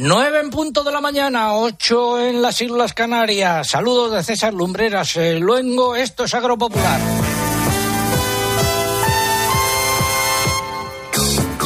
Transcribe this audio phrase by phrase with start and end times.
[0.00, 3.66] Nueve en punto de la mañana, ocho en las Islas Canarias.
[3.66, 7.00] Saludos de César Lumbreras, el Luengo, esto es Agropopular.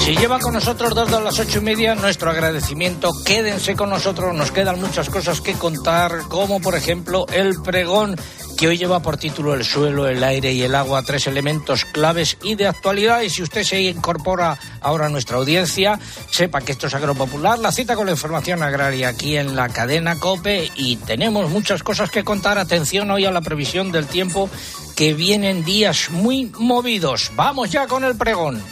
[0.03, 3.11] Si lleva con nosotros desde las ocho y media, nuestro agradecimiento.
[3.23, 8.17] Quédense con nosotros, nos quedan muchas cosas que contar, como por ejemplo el pregón
[8.63, 12.37] que hoy lleva por título El suelo, el aire y el agua, tres elementos claves
[12.45, 13.23] y de actualidad.
[13.23, 15.99] Y si usted se incorpora ahora a nuestra audiencia,
[16.31, 20.17] sepa que esto es Agropopular, la cita con la información agraria aquí en la cadena
[20.21, 22.57] COPE y tenemos muchas cosas que contar.
[22.57, 24.49] Atención hoy a la previsión del tiempo
[24.95, 27.33] que vienen días muy movidos.
[27.35, 28.63] Vamos ya con el pregón.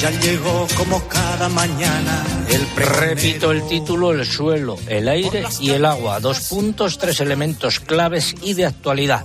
[0.00, 5.84] Ya llegó como cada mañana el Repito el título, el suelo, el aire y el
[5.84, 6.20] agua.
[6.20, 9.24] Dos puntos, tres elementos claves y de actualidad.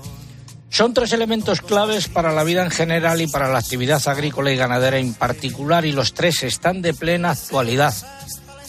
[0.69, 4.55] Son tres elementos claves para la vida en general y para la actividad agrícola y
[4.55, 7.93] ganadera en particular y los tres están de plena actualidad.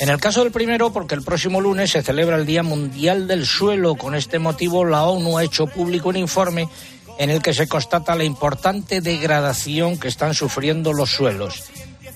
[0.00, 3.46] En el caso del primero, porque el próximo lunes se celebra el Día Mundial del
[3.46, 3.94] Suelo.
[3.94, 6.68] Con este motivo, la ONU ha hecho público un informe
[7.18, 11.62] en el que se constata la importante degradación que están sufriendo los suelos.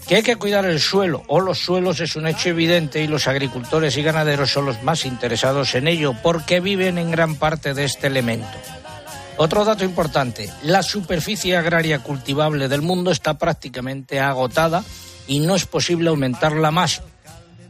[0.08, 3.26] Que hay que cuidar el suelo o los suelos es un hecho evidente y los
[3.26, 7.84] agricultores y ganaderos son los más interesados en ello porque viven en gran parte de
[7.84, 8.56] este elemento.
[9.38, 14.84] Otro dato importante, la superficie agraria cultivable del mundo está prácticamente agotada
[15.26, 17.02] y no es posible aumentarla más,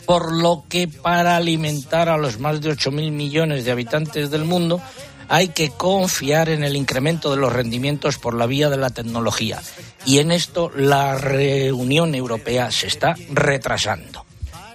[0.04, 4.80] por lo que para alimentar a los más de 8.000 millones de habitantes del mundo
[5.28, 9.60] hay que confiar en el incremento de los rendimientos por la vía de la tecnología.
[10.04, 11.18] Y en esto la
[11.72, 14.24] Unión Europea se está retrasando.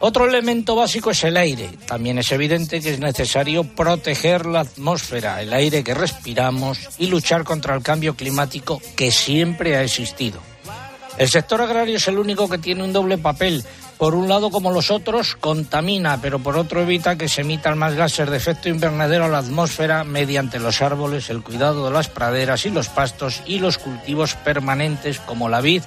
[0.04, 1.70] Otro elemento básico es el aire.
[1.86, 7.44] También es evidente que es necesario proteger la atmósfera, el aire que respiramos y luchar
[7.44, 10.40] contra el cambio climático que siempre ha existido.
[11.20, 13.64] El sector agrario es el único que tiene un doble papel
[14.02, 17.94] por un lado, como los otros, contamina, pero por otro evita que se emitan más
[17.94, 22.66] gases de efecto invernadero a la atmósfera mediante los árboles, el cuidado de las praderas
[22.66, 25.84] y los pastos y los cultivos permanentes como la vid,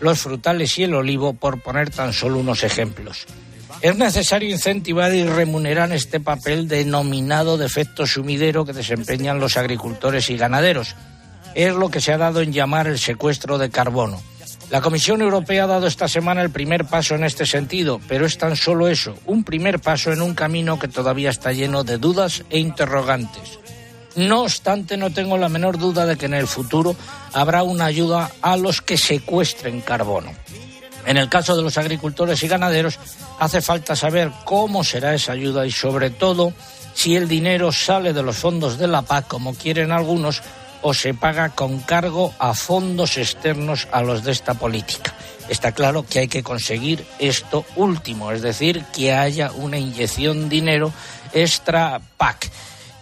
[0.00, 3.26] los frutales y el olivo, por poner tan solo unos ejemplos.
[3.80, 10.30] Es necesario incentivar y remunerar este papel denominado de efecto sumidero que desempeñan los agricultores
[10.30, 10.96] y ganaderos.
[11.54, 14.20] Es lo que se ha dado en llamar el secuestro de carbono.
[14.72, 18.38] La Comisión Europea ha dado esta semana el primer paso en este sentido, pero es
[18.38, 22.42] tan solo eso, un primer paso en un camino que todavía está lleno de dudas
[22.48, 23.58] e interrogantes.
[24.16, 26.96] No obstante, no tengo la menor duda de que en el futuro
[27.34, 30.32] habrá una ayuda a los que secuestren carbono.
[31.04, 32.98] En el caso de los agricultores y ganaderos,
[33.40, 36.54] hace falta saber cómo será esa ayuda y, sobre todo,
[36.94, 40.40] si el dinero sale de los fondos de la PAC, como quieren algunos,
[40.82, 45.14] o se paga con cargo a fondos externos a los de esta política.
[45.48, 50.56] Está claro que hay que conseguir esto último, es decir, que haya una inyección de
[50.56, 50.92] dinero
[51.32, 52.50] extra PAC.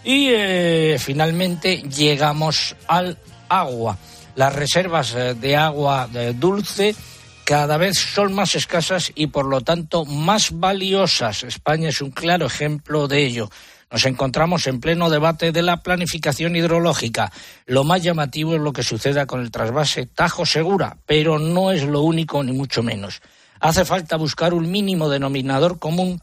[0.03, 3.17] Y eh, finalmente llegamos al
[3.49, 3.97] agua.
[4.35, 6.95] Las reservas eh, de agua dulce
[7.43, 11.43] cada vez son más escasas y por lo tanto más valiosas.
[11.43, 13.49] España es un claro ejemplo de ello.
[13.91, 17.31] Nos encontramos en pleno debate de la planificación hidrológica.
[17.65, 21.83] Lo más llamativo es lo que suceda con el trasvase Tajo Segura, pero no es
[21.83, 23.21] lo único ni mucho menos.
[23.59, 26.21] Hace falta buscar un mínimo denominador común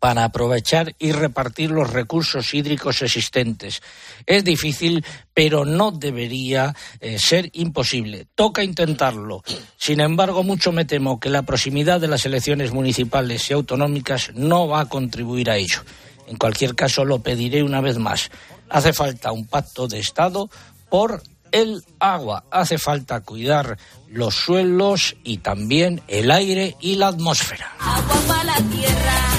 [0.00, 3.80] para aprovechar y repartir los recursos hídricos existentes.
[4.26, 8.26] Es difícil, pero no debería eh, ser imposible.
[8.34, 9.42] Toca intentarlo.
[9.78, 14.68] Sin embargo, mucho me temo que la proximidad de las elecciones municipales y autonómicas no
[14.68, 15.80] va a contribuir a ello.
[16.26, 18.30] En cualquier caso, lo pediré una vez más.
[18.70, 20.48] Hace falta un pacto de Estado
[20.88, 22.44] por el agua.
[22.50, 27.72] Hace falta cuidar los suelos y también el aire y la atmósfera.
[27.78, 29.33] Agua para la tierra.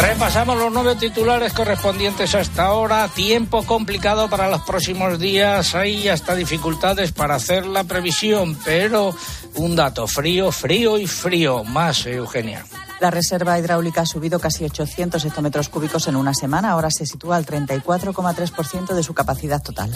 [0.00, 3.08] Repasamos los nueve titulares correspondientes hasta ahora.
[3.08, 5.74] Tiempo complicado para los próximos días.
[5.76, 9.14] Hay hasta dificultades para hacer la previsión, pero
[9.54, 11.62] un dato frío, frío y frío.
[11.62, 12.66] Más, Eugenia.
[13.00, 16.70] La reserva hidráulica ha subido casi 800 hectómetros cúbicos en una semana.
[16.70, 19.90] Ahora se sitúa al 34,3% de su capacidad total.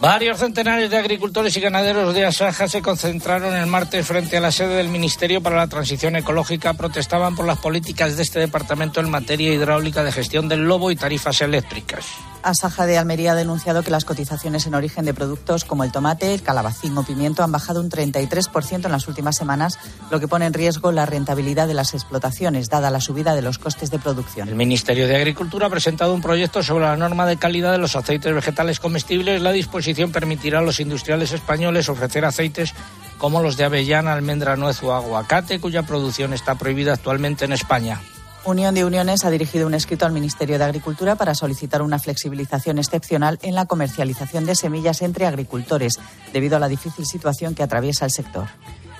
[0.00, 4.50] Varios centenares de agricultores y ganaderos de Asaja se concentraron el martes frente a la
[4.50, 6.72] sede del Ministerio para la Transición Ecológica.
[6.72, 10.96] Protestaban por las políticas de este departamento en materia hidráulica de gestión del lobo y
[10.96, 12.06] tarifas eléctricas.
[12.42, 16.32] Asaja de Almería ha denunciado que las cotizaciones en origen de productos como el tomate,
[16.32, 19.78] el calabacín o pimiento han bajado un 33% en las últimas semanas,
[20.10, 23.58] lo que pone en riesgo la rentabilidad de las explotaciones, dada la subida de los
[23.58, 24.48] costes de producción.
[24.48, 27.94] El Ministerio de Agricultura ha presentado un proyecto sobre la norma de calidad de los
[27.94, 29.42] aceites vegetales comestibles.
[29.42, 32.74] La disposición permitirá a los industriales españoles ofrecer aceites
[33.18, 38.00] como los de avellana, almendra, nuez o aguacate, cuya producción está prohibida actualmente en España.
[38.44, 42.78] Unión de Uniones ha dirigido un escrito al Ministerio de Agricultura para solicitar una flexibilización
[42.78, 45.98] excepcional en la comercialización de semillas entre agricultores,
[46.32, 48.48] debido a la difícil situación que atraviesa el sector.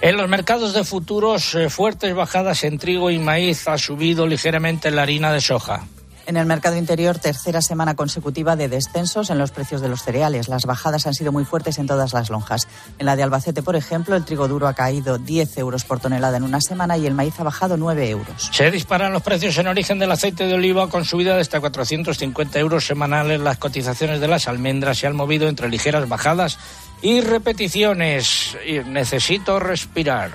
[0.02, 4.90] En los mercados de futuros, eh, fuertes bajadas en trigo y maíz ha subido ligeramente
[4.90, 5.86] la harina de soja.
[6.30, 10.46] En el mercado interior, tercera semana consecutiva de descensos en los precios de los cereales.
[10.46, 12.68] Las bajadas han sido muy fuertes en todas las lonjas.
[13.00, 16.36] En la de Albacete, por ejemplo, el trigo duro ha caído 10 euros por tonelada
[16.36, 18.48] en una semana y el maíz ha bajado 9 euros.
[18.52, 22.60] Se disparan los precios en origen del aceite de oliva con subida de hasta 450
[22.60, 23.40] euros semanales.
[23.40, 26.58] Las cotizaciones de las almendras se han movido entre ligeras bajadas
[27.02, 28.56] y repeticiones.
[28.64, 30.30] Y necesito respirar.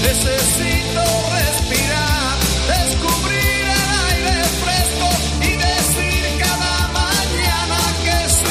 [0.00, 1.07] Necesito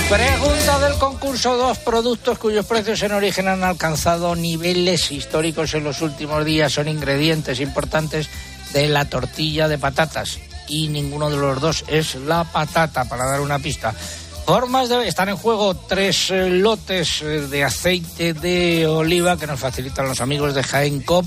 [0.09, 6.01] Pregunta del concurso: dos productos cuyos precios en origen han alcanzado niveles históricos en los
[6.01, 6.71] últimos días.
[6.71, 8.30] Son ingredientes importantes
[8.71, 10.39] de la tortilla de patatas.
[10.69, 13.94] Y ninguno de los dos es la patata, para dar una pista.
[14.45, 19.59] Formas de están en juego tres eh, lotes eh, de aceite de oliva que nos
[19.59, 21.25] facilitan los amigos de Jaén Cop,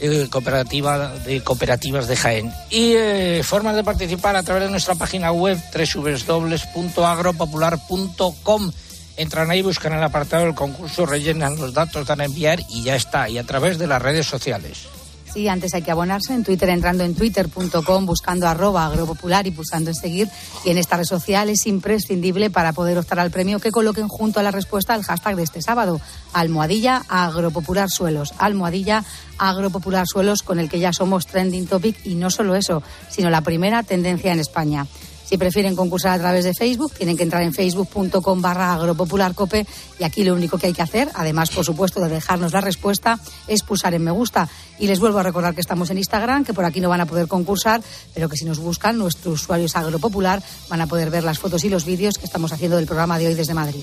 [0.00, 2.50] eh, cooperativa de cooperativas de Jaén.
[2.70, 8.72] Y eh, formas de participar a través de nuestra página web www.agropopular.com.
[9.16, 12.96] Entran ahí, buscan el apartado del concurso, rellenan los datos, dan a enviar y ya
[12.96, 13.30] está.
[13.30, 14.88] Y a través de las redes sociales.
[15.36, 19.90] Sí, antes hay que abonarse en Twitter, entrando en twitter.com, buscando arroba agropopular y pulsando
[19.90, 20.30] en seguir.
[20.64, 24.40] Y en esta red social es imprescindible para poder optar al premio que coloquen junto
[24.40, 26.00] a la respuesta al hashtag de este sábado,
[26.32, 29.04] almohadilla agropopular suelos, almohadilla
[29.36, 33.42] agropopular suelos con el que ya somos trending topic y no solo eso, sino la
[33.42, 34.86] primera tendencia en España.
[35.28, 39.66] Si prefieren concursar a través de Facebook, tienen que entrar en facebook.com barra agropopularcope
[39.98, 43.18] y aquí lo único que hay que hacer, además, por supuesto, de dejarnos la respuesta,
[43.48, 44.48] es pulsar en me gusta.
[44.78, 47.06] Y les vuelvo a recordar que estamos en Instagram, que por aquí no van a
[47.06, 47.82] poder concursar,
[48.14, 51.70] pero que si nos buscan, nuestros usuarios agropopular van a poder ver las fotos y
[51.70, 53.82] los vídeos que estamos haciendo del programa de hoy desde Madrid.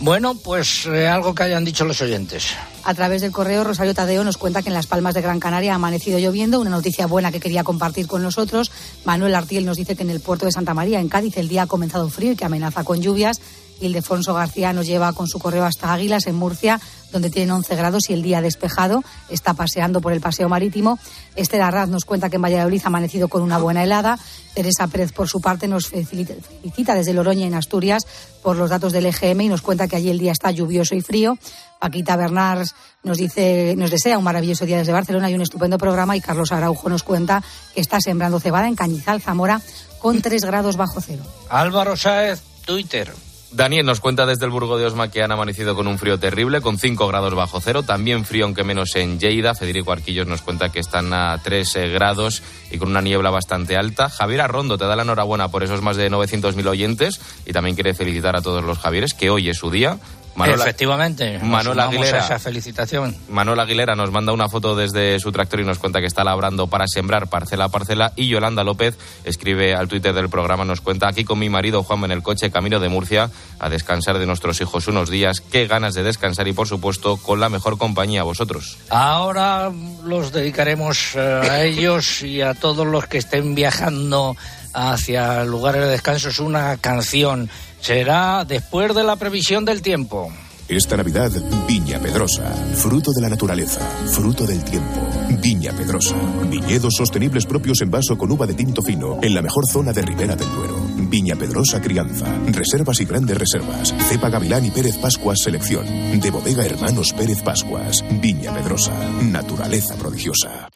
[0.00, 2.54] Bueno, pues eh, algo que hayan dicho los oyentes.
[2.84, 5.72] A través del correo, Rosario Tadeo nos cuenta que en Las Palmas de Gran Canaria
[5.72, 8.70] ha amanecido lloviendo, una noticia buena que quería compartir con nosotros.
[9.04, 11.62] Manuel Artiel nos dice que en el puerto de Santa María, en Cádiz, el día
[11.62, 13.40] ha comenzado frío y que amenaza con lluvias.
[13.80, 16.80] Ildefonso García nos lleva con su correo hasta Águilas, en Murcia,
[17.12, 19.02] donde tienen 11 grados y el día despejado.
[19.30, 20.98] Está paseando por el paseo marítimo.
[21.36, 24.18] Esther Arraz nos cuenta que en Valladolid ha amanecido con una buena helada.
[24.54, 28.06] Teresa Pérez, por su parte, nos felicita desde Loroña, en Asturias,
[28.42, 31.00] por los datos del EGM y nos cuenta que allí el día está lluvioso y
[31.00, 31.38] frío.
[31.78, 32.66] Paquita Bernard
[33.04, 36.16] nos dice, nos desea un maravilloso día desde Barcelona y un estupendo programa.
[36.16, 37.42] Y Carlos Araujo nos cuenta
[37.74, 39.60] que está sembrando cebada en Cañizal, Zamora,
[40.00, 41.22] con 3 grados bajo cero.
[41.48, 43.12] Álvaro Sáez, Twitter.
[43.50, 46.60] Daniel nos cuenta desde el Burgo de Osma que han amanecido con un frío terrible,
[46.60, 47.82] con 5 grados bajo cero.
[47.82, 49.54] También frío, aunque menos en Lleida.
[49.54, 53.76] Federico Arquillos nos cuenta que están a 3 eh, grados y con una niebla bastante
[53.76, 54.10] alta.
[54.10, 57.94] Javier Arrondo te da la enhorabuena por esos más de 900.000 oyentes y también quiere
[57.94, 59.98] felicitar a todos los Javieres, que hoy es su día.
[60.38, 61.38] Manuel- Efectivamente.
[61.42, 62.20] Manuel Aguilera.
[62.20, 63.16] esa felicitación.
[63.28, 66.66] Manuel Aguilera nos manda una foto desde su tractor y nos cuenta que está labrando
[66.68, 68.12] para sembrar parcela a parcela.
[68.16, 72.04] Y Yolanda López escribe al Twitter del programa, nos cuenta aquí con mi marido Juan
[72.04, 75.40] en el coche, camino de Murcia, a descansar de nuestros hijos unos días.
[75.40, 78.78] Qué ganas de descansar y, por supuesto, con la mejor compañía, vosotros.
[78.90, 79.70] Ahora
[80.04, 84.36] los dedicaremos eh, a ellos y a todos los que estén viajando
[84.74, 86.28] hacia lugares de descanso.
[86.28, 87.48] Es una canción.
[87.80, 90.30] Será después de la previsión del tiempo.
[90.68, 91.30] Esta Navidad,
[91.66, 92.44] Viña Pedrosa.
[92.74, 93.80] Fruto de la naturaleza,
[94.12, 95.00] fruto del tiempo.
[95.40, 96.14] Viña Pedrosa.
[96.50, 100.02] Viñedos sostenibles propios en vaso con uva de tinto fino, en la mejor zona de
[100.02, 100.76] Ribera del Duero.
[101.08, 102.26] Viña Pedrosa Crianza.
[102.48, 103.94] Reservas y grandes reservas.
[104.08, 105.86] Cepa Gavilán y Pérez Pascuas Selección.
[106.20, 108.04] De bodega Hermanos Pérez Pascuas.
[108.20, 108.92] Viña Pedrosa.
[109.22, 110.67] Naturaleza prodigiosa.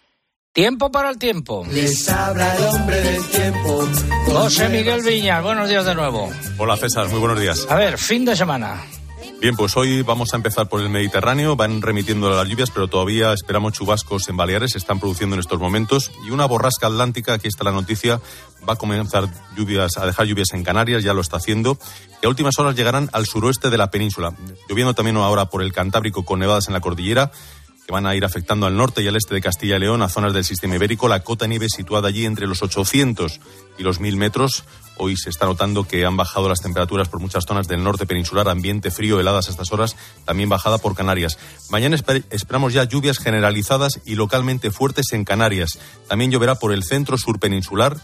[0.52, 1.64] Tiempo para el tiempo.
[1.70, 3.88] Les habla el hombre del tiempo.
[4.26, 6.30] José Miguel Viñas, buenos días de nuevo.
[6.58, 7.66] Hola César, muy buenos días.
[7.70, 8.82] A ver, fin de semana.
[9.40, 11.56] Bien, pues hoy vamos a empezar por el Mediterráneo.
[11.56, 14.72] Van remitiendo las lluvias, pero todavía esperamos chubascos en Baleares.
[14.72, 16.10] Se están produciendo en estos momentos.
[16.26, 18.20] Y una borrasca atlántica, aquí está la noticia,
[18.68, 21.78] va a comenzar lluvias, a dejar lluvias en Canarias, ya lo está haciendo.
[22.22, 24.34] Y a últimas horas llegarán al suroeste de la península.
[24.68, 27.32] Lloviendo también ahora por el Cantábrico con nevadas en la cordillera
[27.86, 30.08] que van a ir afectando al norte y al este de Castilla y León, a
[30.08, 31.08] zonas del sistema ibérico.
[31.08, 33.40] La cota nieve situada allí entre los 800
[33.78, 34.64] y los 1000 metros.
[34.98, 38.48] Hoy se está notando que han bajado las temperaturas por muchas zonas del norte peninsular,
[38.48, 41.38] ambiente frío, heladas a estas horas, también bajada por Canarias.
[41.70, 41.96] Mañana
[42.30, 45.78] esperamos ya lluvias generalizadas y localmente fuertes en Canarias.
[46.08, 47.96] También lloverá por el centro sur peninsular,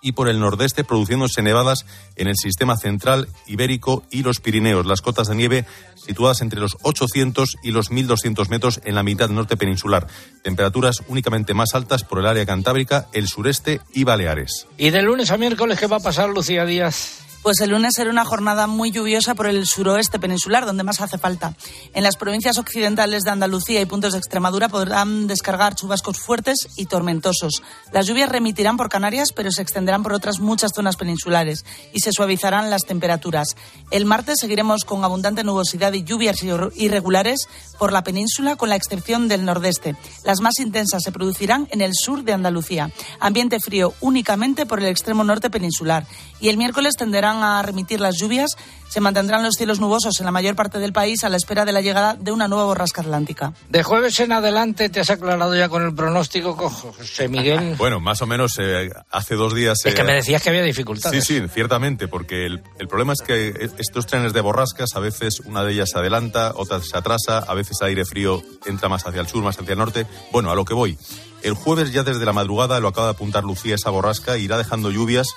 [0.00, 4.86] y por el nordeste, produciéndose nevadas en el sistema central ibérico y los Pirineos.
[4.86, 5.64] Las cotas de nieve
[5.96, 10.06] situadas entre los 800 y los 1200 metros en la mitad norte peninsular.
[10.42, 14.66] Temperaturas únicamente más altas por el área cantábrica, el sureste y Baleares.
[14.78, 17.29] ¿Y de lunes a miércoles qué va a pasar, Lucía Díaz?
[17.42, 21.16] Pues el lunes será una jornada muy lluviosa por el suroeste peninsular, donde más hace
[21.16, 21.54] falta.
[21.94, 26.84] En las provincias occidentales de Andalucía y puntos de Extremadura podrán descargar chubascos fuertes y
[26.84, 27.62] tormentosos.
[27.92, 32.12] Las lluvias remitirán por Canarias, pero se extenderán por otras muchas zonas peninsulares y se
[32.12, 33.56] suavizarán las temperaturas.
[33.90, 39.28] El martes seguiremos con abundante nubosidad y lluvias irregulares por la península, con la excepción
[39.28, 39.96] del nordeste.
[40.24, 42.92] Las más intensas se producirán en el sur de Andalucía.
[43.18, 46.06] Ambiente frío únicamente por el extremo norte peninsular.
[46.38, 48.56] Y el miércoles tenderá a remitir las lluvias,
[48.90, 51.72] se mantendrán los cielos nubosos en la mayor parte del país a la espera de
[51.72, 53.52] la llegada de una nueva borrasca atlántica.
[53.68, 57.74] De jueves en adelante te has aclarado ya con el pronóstico, José Miguel.
[57.78, 59.78] bueno, más o menos eh, hace dos días.
[59.84, 61.24] es que me eh, decías que había dificultades.
[61.24, 65.38] Sí, sí, ciertamente, porque el, el problema es que estos trenes de borrascas, a veces
[65.44, 69.20] una de ellas se adelanta, otra se atrasa, a veces aire frío entra más hacia
[69.20, 70.04] el sur, más hacia el norte.
[70.32, 70.98] Bueno, a lo que voy.
[71.42, 74.90] El jueves ya desde la madrugada, lo acaba de apuntar Lucía, esa borrasca irá dejando
[74.90, 75.28] lluvias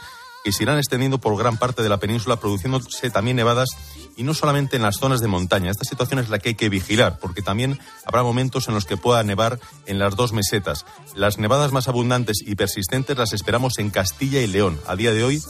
[0.43, 3.69] que se irán extendiendo por gran parte de la península, produciéndose también nevadas
[4.15, 5.71] y no solamente en las zonas de montaña.
[5.71, 8.97] Esta situación es la que hay que vigilar, porque también habrá momentos en los que
[8.97, 10.85] pueda nevar en las dos mesetas.
[11.15, 14.79] Las nevadas más abundantes y persistentes las esperamos en Castilla y León.
[14.87, 15.41] A día de hoy,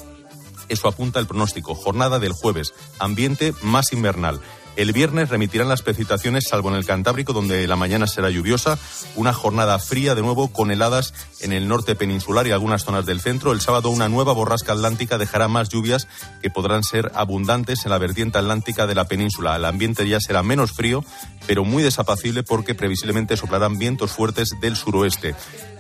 [0.70, 1.76] eso apunta el pronóstico.
[1.76, 4.40] Jornada del jueves, ambiente más invernal.
[4.76, 8.80] El viernes remitirán las precipitaciones, salvo en el Cantábrico, donde la mañana será lluviosa.
[9.16, 13.22] Una jornada fría, de nuevo, con heladas en el norte peninsular y algunas zonas del
[13.22, 13.52] centro.
[13.52, 16.08] El sábado, una nueva borrasca atlántica dejará más lluvias
[16.42, 19.56] que podrán ser abundantes en la vertiente atlántica de la península.
[19.56, 21.06] El ambiente ya será menos frío,
[21.46, 25.36] pero muy desapacible porque previsiblemente soplarán vientos fuertes del suroeste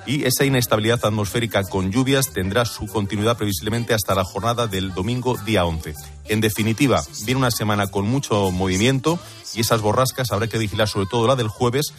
[0.05, 5.37] y esa inestabilidad atmosférica con lluvias tendrá su continuidad previsiblemente hasta la jornada del domingo
[5.45, 5.95] día 11.
[6.29, 9.19] En definitiva, viene una semana con mucho movimiento
[9.53, 11.93] y esas borrascas habrá que vigilar sobre todo la del jueves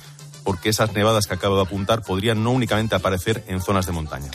[0.44, 4.30] porque esas nevadas que acabo de apuntar podrían no únicamente aparecer en zonas de montaña.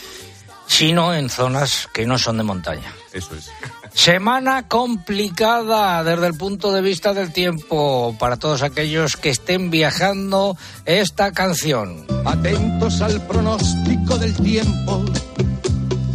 [0.68, 2.94] Sino en zonas que no son de montaña.
[3.14, 3.50] Eso es.
[3.94, 10.56] Semana complicada desde el punto de vista del tiempo para todos aquellos que estén viajando
[10.86, 12.06] esta canción.
[12.26, 15.06] Atentos al pronóstico del tiempo,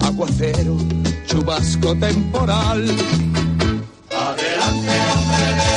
[0.01, 0.77] aguacero,
[1.27, 2.85] chubasco temporal.
[4.11, 5.74] Adelante, hombre,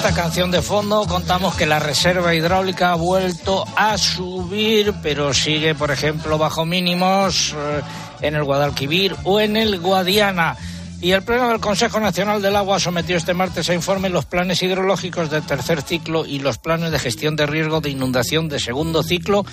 [0.00, 5.74] esta canción de fondo contamos que la reserva hidráulica ha vuelto a subir, pero sigue,
[5.74, 7.82] por ejemplo, bajo mínimos eh,
[8.22, 10.56] en el Guadalquivir o en el Guadiana.
[11.02, 14.62] Y el Pleno del Consejo Nacional del Agua sometió este martes a informe los planes
[14.62, 19.02] hidrológicos del tercer ciclo y los planes de gestión de riesgo de inundación de segundo
[19.02, 19.46] ciclo.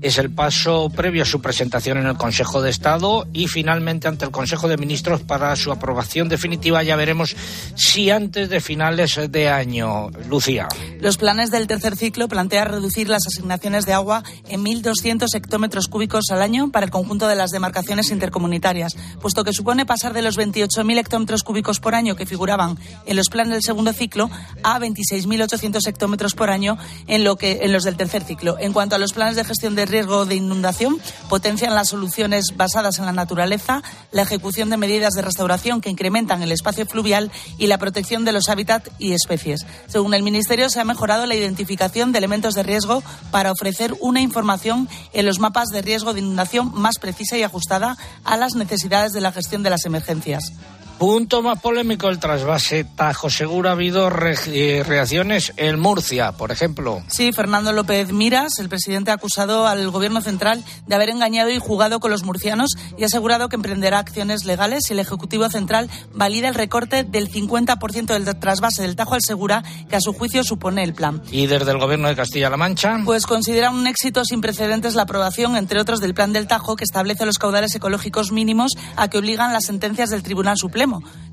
[0.00, 4.24] Es el paso previo a su presentación en el Consejo de Estado y finalmente ante
[4.24, 6.82] el Consejo de Ministros para su aprobación definitiva.
[6.82, 7.36] Ya veremos
[7.76, 10.08] si antes de finales de año.
[10.30, 10.68] Lucía.
[11.00, 16.24] Los planes del tercer ciclo plantean reducir las asignaciones de agua en 1.200 hectómetros cúbicos
[16.30, 20.38] al año para el conjunto de las demarcaciones intercomunitarias, puesto que supone pasar de los
[20.38, 24.30] 28.000 hectómetros cúbicos por año que figuraban en los planes del segundo ciclo
[24.62, 28.56] a 26.800 hectómetros por año en, lo que, en los del tercer ciclo.
[28.58, 30.98] En cuanto a los planes de gestión de riesgo de inundación,
[31.28, 33.82] potencian las soluciones basadas en la naturaleza,
[34.12, 38.32] la ejecución de medidas de restauración que incrementan el espacio fluvial y la protección de
[38.32, 39.66] los hábitats y especies.
[39.86, 44.20] Según el Ministerio, se ha mejorado la identificación de elementos de riesgo para ofrecer una
[44.20, 49.12] información en los mapas de riesgo de inundación más precisa y ajustada a las necesidades
[49.12, 50.52] de la gestión de las emergencias.
[50.98, 53.68] Punto más polémico, el trasvase Tajo Seguro.
[53.68, 57.02] Ha habido eh, reacciones en Murcia, por ejemplo.
[57.08, 61.58] Sí, Fernando López Miras, el presidente, ha acusado al gobierno central de haber engañado y
[61.58, 65.90] jugado con los murcianos y ha asegurado que emprenderá acciones legales si el Ejecutivo Central
[66.14, 70.44] valida el recorte del 50% del trasvase del Tajo al Segura, que a su juicio
[70.44, 71.22] supone el plan.
[71.32, 73.00] ¿Y desde el gobierno de Castilla-La Mancha?
[73.04, 76.84] Pues considera un éxito sin precedentes la aprobación, entre otros, del plan del Tajo, que
[76.84, 80.83] establece los caudales ecológicos mínimos a que obligan las sentencias del Tribunal Supremo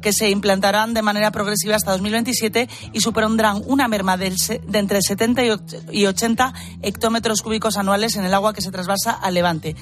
[0.02, 4.34] que se implantarán de manera progresiva hasta 2027 y supondrán una merma de,
[4.74, 5.44] entre 70
[5.92, 9.76] y 80 hectómetros cúbicos anuales en el agua que se trasvasa al levante.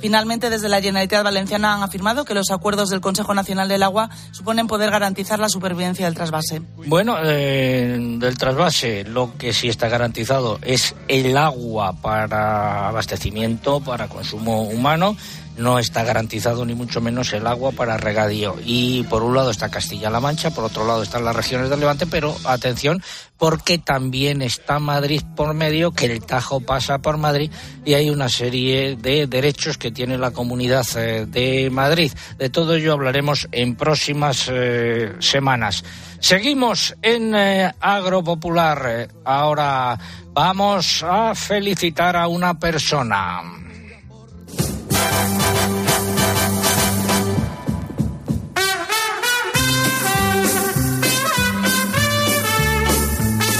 [0.00, 4.10] Finalmente, desde la Generalitat Valenciana han afirmado que los acuerdos del Consejo Nacional del Agua
[4.32, 6.62] suponen poder garantizar la supervivencia del trasvase.
[6.86, 14.08] Bueno, eh, del trasvase, lo que sí está garantizado es el agua para abastecimiento, para
[14.08, 15.16] consumo humano
[15.56, 18.56] no está garantizado ni mucho menos el agua para regadío.
[18.64, 22.06] Y por un lado está Castilla-La Mancha, por otro lado están las regiones del Levante,
[22.06, 23.02] pero atención,
[23.38, 27.50] porque también está Madrid por medio, que el Tajo pasa por Madrid
[27.84, 32.12] y hay una serie de derechos que tiene la comunidad eh, de Madrid.
[32.38, 35.84] De todo ello hablaremos en próximas eh, semanas.
[36.20, 39.08] Seguimos en eh, Agropopular.
[39.24, 39.98] Ahora
[40.32, 43.42] vamos a felicitar a una persona.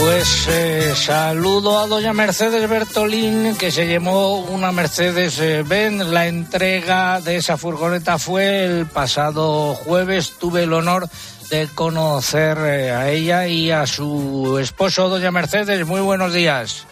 [0.05, 6.05] Pues eh, saludo a doña Mercedes Bertolín, que se llevó una Mercedes Benz.
[6.09, 10.35] La entrega de esa furgoneta fue el pasado jueves.
[10.39, 11.09] Tuve el honor
[11.49, 15.87] de conocer eh, a ella y a su esposo, doña Mercedes.
[15.87, 16.87] Muy buenos días.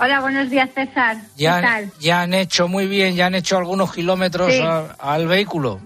[0.00, 1.18] Hola, buenos días, César.
[1.36, 1.92] Ya, ¿Qué tal?
[2.00, 4.60] ya han hecho muy bien, ya han hecho algunos kilómetros Sí.
[4.60, 5.78] a- al vehículo.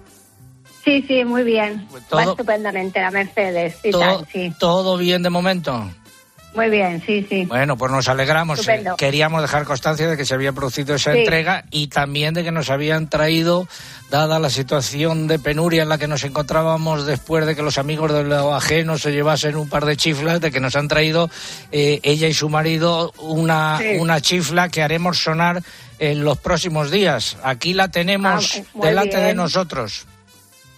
[0.83, 1.87] Sí, sí, muy bien.
[2.09, 4.51] Todo- Va estupendamente la Mercedes y todo, tal, sí.
[4.59, 5.91] todo bien de momento.
[6.59, 7.45] Muy bien, sí, sí.
[7.45, 8.59] Bueno, pues nos alegramos.
[8.59, 8.91] Estupendo.
[8.93, 11.21] Eh, Queríamos dejar constancia de que se había producido esa Sí.
[11.21, 13.69] entrega y también de que nos habían traído,
[14.11, 18.13] dada la situación de penuria en la que nos encontrábamos después de que los amigos
[18.13, 21.31] de lo ajeno se llevasen un par de chiflas, de que nos han traído
[21.71, 23.97] eh, ella y su marido una, Sí.
[24.01, 25.63] una chifla que haremos sonar
[26.01, 27.37] en los próximos días.
[27.45, 30.07] Aquí la tenemos Ah, delante de nosotros.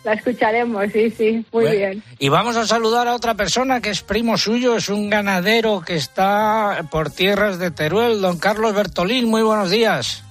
[0.03, 1.33] La escucharemos, sí, sí.
[1.53, 2.03] Muy Bueno, bien.
[2.19, 5.97] Y vamos a saludar a otra persona que es primo suyo, es un ganadero que
[5.97, 9.29] está por tierras de Teruel, don Carlos Bertolín.
[9.29, 10.23] Muy buenos días.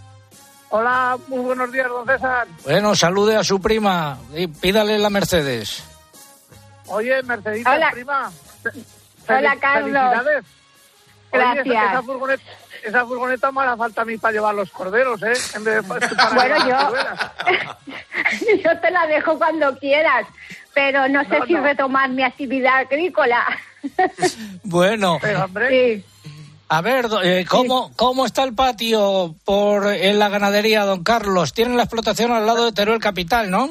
[0.72, 2.48] Hola, muy buenos días, don César.
[2.64, 5.84] Bueno, salude a su prima y pídale la Mercedes.
[6.88, 7.90] Oye, Mercedita, Hola.
[7.92, 8.32] prima.
[9.28, 9.92] Hola, Carlos.
[9.92, 10.46] Felicidades.
[11.32, 11.92] Oye, esa- Gracias.
[11.92, 12.44] esa, furgoneta,
[12.84, 15.34] esa furgoneta me hará falta a mí para llevar los corderos, ¿eh?
[15.56, 16.94] En vez de para Bueno, yo.
[18.64, 20.26] yo te la dejo cuando quieras,
[20.74, 21.64] pero no sé No, si no.
[21.64, 23.46] retomar mi actividad agrícola.
[24.64, 26.06] Bueno, Pero, hombre, Sí.
[26.68, 31.54] a ver, eh, ¿cómo, ¿cómo está el patio por en la ganadería, don Carlos?
[31.54, 33.70] Tienen la explotación al lado de Teruel Capital, ¿no?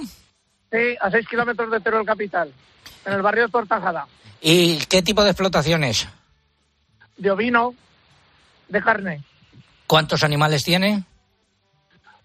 [0.71, 2.53] sí, a seis kilómetros de Teruel Capital,
[3.07, 4.07] en el barrio de Tortajada.
[4.40, 6.07] ¿Y qué tipo de explotaciones?
[7.16, 7.75] De ovino,
[8.68, 9.23] de carne,
[9.87, 11.05] ¿Cuántos animales tiene?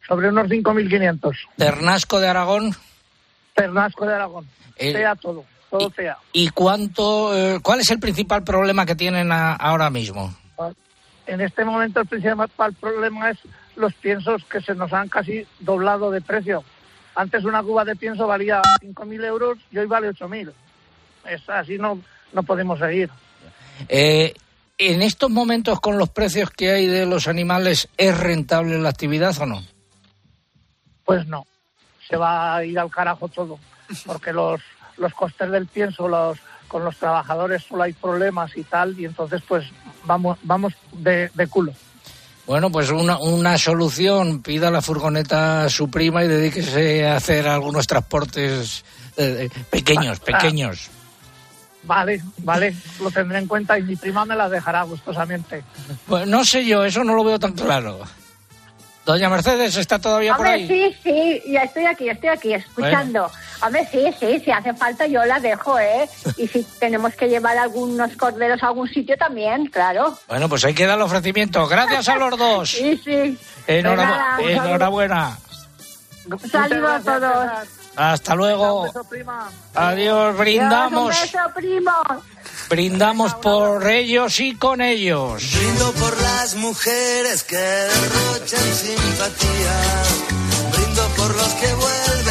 [0.08, 1.36] Sobre unos 5.500.
[1.58, 2.76] Ternasco de Aragón.
[3.54, 4.48] Ternasco de Aragón.
[4.76, 6.18] El- Sea todo, todo sea.
[6.34, 10.36] ¿Y cuánto, eh, cuál es el principal problema que tienen a- ahora mismo?
[11.26, 13.38] En este momento el principal problema es
[13.78, 16.64] los piensos que se nos han casi doblado de precio.
[17.16, 20.52] Antes una cuba de pienso valía 5.000 euros y hoy vale 8.000.
[21.30, 22.00] Es así no,
[22.34, 23.10] no podemos seguir.
[23.88, 24.34] Eh,
[24.78, 29.34] en estos momentos, con los precios que hay de los animales, ¿es rentable la actividad
[29.40, 29.64] o no?
[31.06, 31.46] Pues no,
[32.08, 33.60] se va a ir al carajo todo,
[34.06, 34.62] porque los,
[34.98, 39.42] los costes del pienso, los, con los trabajadores solo hay problemas y tal, y entonces
[39.48, 39.66] pues
[40.06, 41.74] vamos, vamos de, de culo.
[42.46, 47.48] Bueno, pues una, una solución, pida la furgoneta a su prima y dedíquese a hacer
[47.48, 48.84] algunos transportes
[49.16, 50.90] eh, eh, pequeños, Ah, pequeños.
[51.84, 55.64] Vale, vale, lo tendré en cuenta y mi prima me las dejará gustosamente.
[56.08, 58.00] Pues no sé yo, eso no lo veo tan claro.
[59.06, 60.68] Doña Mercedes, ¿está todavía por Hombre, ahí?
[60.68, 63.30] sí, sí, ya estoy aquí, estoy aquí escuchando.
[63.62, 66.08] Hombre, sí, sí, si hace falta yo la dejo, ¿eh?
[66.38, 70.18] Y si tenemos que llevar algunos corderos a algún sitio también, claro.
[70.30, 71.68] Bueno, pues ahí queda el ofrecimiento.
[71.68, 72.70] Gracias a los dos.
[72.84, 73.38] Sí, sí.
[73.68, 75.38] Enhorabuena.
[76.26, 77.52] Un saludo a todos.
[77.96, 78.84] Hasta Un luego.
[78.84, 79.50] beso, prima.
[79.76, 81.10] Adiós, brindamos.
[81.14, 81.92] Dios, un beso, primo.
[82.74, 85.44] Brindamos por ellos y con ellos.
[85.56, 89.76] Brindo por las mujeres que derrochan simpatía.
[90.72, 92.23] Brindo por los que vuelven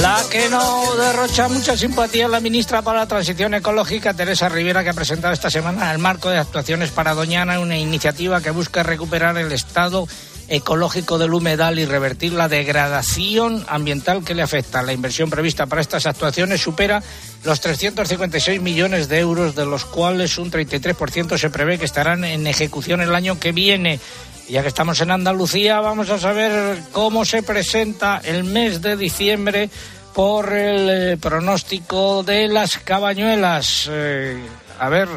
[0.00, 4.88] La que no derrocha mucha simpatía la ministra para la Transición Ecológica, Teresa Rivera, que
[4.88, 9.36] ha presentado esta semana el marco de actuaciones para Doñana, una iniciativa que busca recuperar
[9.36, 10.08] el estado
[10.48, 14.82] ecológico del humedal y revertir la degradación ambiental que le afecta.
[14.82, 17.02] La inversión prevista para estas actuaciones supera
[17.44, 22.46] los 356 millones de euros, de los cuales un 33% se prevé que estarán en
[22.46, 24.00] ejecución el año que viene.
[24.48, 29.70] Ya que estamos en Andalucía, vamos a saber cómo se presenta el mes de diciembre
[30.14, 33.88] por el eh, pronóstico de las cabañuelas.
[33.90, 34.38] Eh,
[34.78, 35.08] A ver,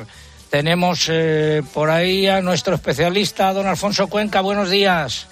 [0.50, 4.42] tenemos eh, por ahí a nuestro especialista, don Alfonso Cuenca.
[4.42, 5.28] Buenos días.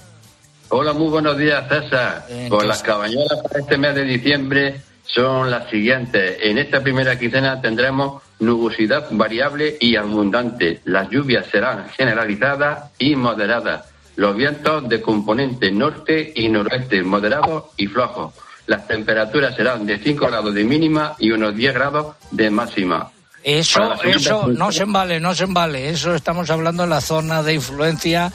[0.70, 2.26] Hola, muy buenos días, César.
[2.50, 6.38] Pues las cabañuelas para este mes de diciembre son las siguientes.
[6.42, 10.82] En esta primera quincena tendremos nubosidad variable y abundante.
[10.86, 13.86] Las lluvias serán generalizadas y moderadas.
[14.16, 18.34] Los vientos de componente norte y noroeste moderados y flojos.
[18.68, 23.12] Las temperaturas serán de 5 grados de mínima y unos 10 grados de máxima.
[23.44, 25.90] Eso, eso, no se embale, no se embale.
[25.90, 28.32] Eso estamos hablando en la zona de influencia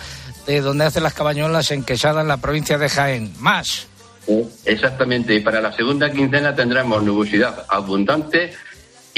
[0.47, 3.33] de donde hacen las cabañuelas en Quesada, en la provincia de Jaén.
[3.39, 3.87] Más.
[4.67, 5.35] Exactamente.
[5.35, 8.53] Y para la segunda quincena tendremos nubosidad abundante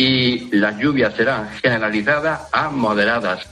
[0.01, 3.47] y las lluvias serán generalizadas a moderadas.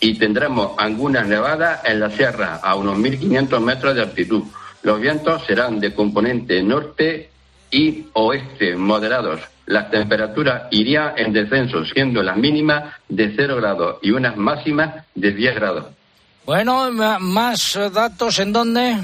[0.00, 4.44] Y tendremos algunas nevadas en la sierra a unos 1.500 metros de altitud.
[4.82, 7.28] Los vientos serán de componente norte
[7.70, 9.42] y oeste moderados.
[9.66, 15.32] Las temperaturas irían en descenso, siendo las mínimas de 0 grados y unas máximas de
[15.32, 15.86] 10 grados.
[16.46, 18.96] Bueno, más datos en dónde?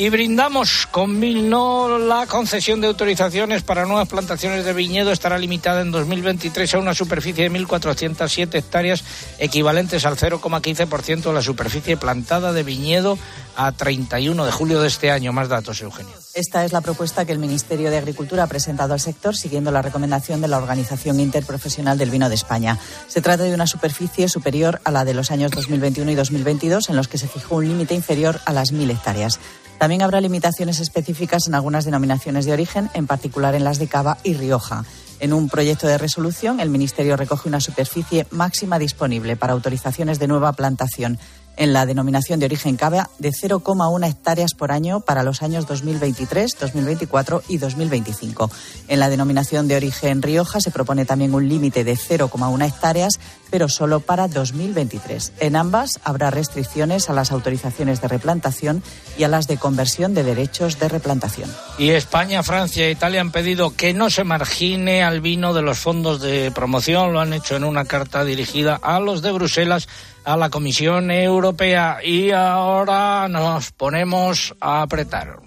[0.00, 5.80] Y brindamos con Milno la concesión de autorizaciones para nuevas plantaciones de viñedo estará limitada
[5.80, 9.02] en 2023 a una superficie de 1.407 hectáreas,
[9.40, 13.18] equivalentes al 0,15% de la superficie plantada de viñedo
[13.56, 15.32] a 31 de julio de este año.
[15.32, 16.14] Más datos, Eugenio.
[16.32, 19.82] Esta es la propuesta que el Ministerio de Agricultura ha presentado al sector siguiendo la
[19.82, 22.78] recomendación de la Organización Interprofesional del Vino de España.
[23.08, 26.94] Se trata de una superficie superior a la de los años 2021 y 2022 en
[26.94, 29.40] los que se fijó un límite inferior a las 1.000 hectáreas.
[29.78, 34.18] También habrá limitaciones específicas en algunas denominaciones de origen, en particular en las de Cava
[34.24, 34.84] y Rioja.
[35.20, 40.28] En un proyecto de resolución, el Ministerio recoge una superficie máxima disponible para autorizaciones de
[40.28, 41.18] nueva plantación
[41.58, 46.56] en la denominación de origen Cava de 0,1 hectáreas por año para los años 2023,
[46.58, 48.50] 2024 y 2025.
[48.86, 53.18] En la denominación de origen Rioja se propone también un límite de 0,1 hectáreas,
[53.50, 55.32] pero solo para 2023.
[55.40, 58.82] En ambas habrá restricciones a las autorizaciones de replantación
[59.16, 61.50] y a las de conversión de derechos de replantación.
[61.78, 65.78] Y España, Francia e Italia han pedido que no se margine al vino de los
[65.78, 67.12] fondos de promoción.
[67.12, 69.88] Lo han hecho en una carta dirigida a los de Bruselas
[70.24, 75.40] a la Comisión Europea y ahora nos ponemos a apretar.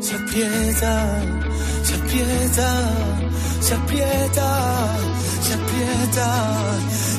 [0.00, 1.22] Se aprieta,
[1.82, 2.90] se aprieta,
[3.60, 4.96] se aprieta,
[5.42, 6.28] se aprieta,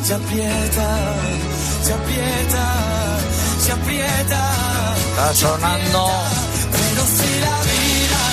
[0.04, 1.15] se aprieta,
[1.84, 3.17] se aprieta,
[3.60, 4.52] se aprieta.
[5.10, 6.10] Está sonando
[6.71, 8.24] Pero si la vida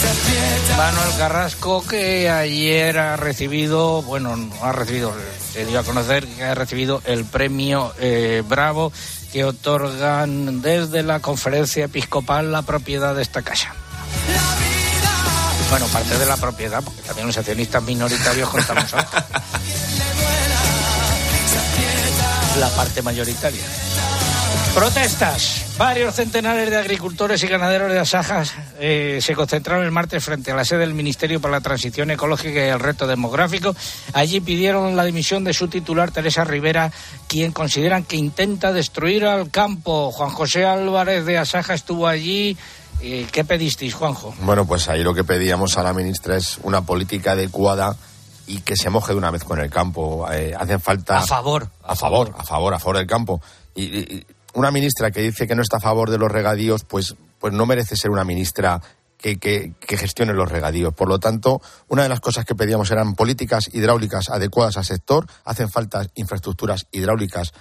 [0.00, 0.76] te aprieta.
[0.76, 5.12] Manuel Carrasco que ayer ha recibido, bueno, no ha recibido,
[5.52, 8.92] se dio a conocer que ha recibido el premio eh, Bravo
[9.32, 13.74] que otorgan desde la conferencia episcopal la propiedad de esta casa.
[15.74, 19.10] Bueno, parte de la propiedad, porque también los accionistas minoritarios contamos algo.
[22.60, 23.64] La parte mayoritaria.
[24.72, 25.64] Protestas.
[25.76, 30.54] Varios centenares de agricultores y ganaderos de Asajas eh, se concentraron el martes frente a
[30.54, 33.74] la sede del Ministerio para la Transición Ecológica y el Reto Demográfico.
[34.12, 36.92] Allí pidieron la dimisión de su titular, Teresa Rivera,
[37.26, 40.12] quien consideran que intenta destruir al campo.
[40.12, 42.56] Juan José Álvarez de Asaja estuvo allí.
[43.06, 44.34] Eh, ¿Qué pedisteis, Juanjo?
[44.40, 47.94] Bueno, pues ahí lo que pedíamos a la ministra es una política adecuada
[48.46, 50.26] y que se moje de una vez con el campo.
[50.32, 51.18] Eh, hacen falta.
[51.18, 51.68] A favor.
[51.82, 53.42] A favor, a favor, a favor del campo.
[53.74, 57.14] Y, y- una ministra que dice que no está a favor de los regadíos, pues,
[57.40, 58.80] pues no merece ser una ministra
[59.18, 60.94] que, que- que gestione los regadíos.
[60.94, 65.26] Por lo tanto, una de las cosas que pedíamos eran políticas hidráulicas adecuadas al sector.
[65.44, 67.52] Hacen falta infraestructuras hidráulicas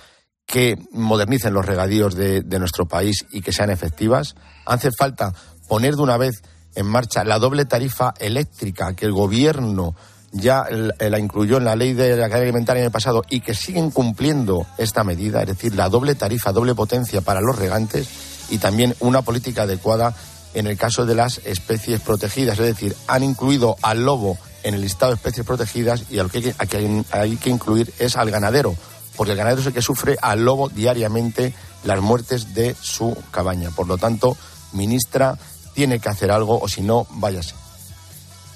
[0.46, 4.36] que modernicen los regadíos de, nuestro país y que sean efectivas.
[4.66, 5.34] Hace falta
[5.68, 6.44] poner de una vez
[6.76, 9.96] en marcha la doble tarifa eléctrica que el gobierno
[10.32, 13.42] ya l- la incluyó en la ley de la cadena alimentaria en el pasado y
[13.42, 18.08] que siguen cumpliendo esta medida, es decir, la doble tarifa, doble potencia para los regantes
[18.50, 20.16] y también una política adecuada
[20.56, 24.82] en el caso de las especies protegidas, es decir, han incluido al lobo en el
[24.82, 26.54] listado de especies protegidas y a lo que
[27.12, 28.76] hay que incluir es al ganadero,
[29.16, 33.70] porque el ganadero es el que sufre al lobo diariamente las muertes de su cabaña.
[33.72, 34.38] Por lo tanto,
[34.74, 35.38] ministra,
[35.74, 37.56] tiene que hacer algo o si no, váyase.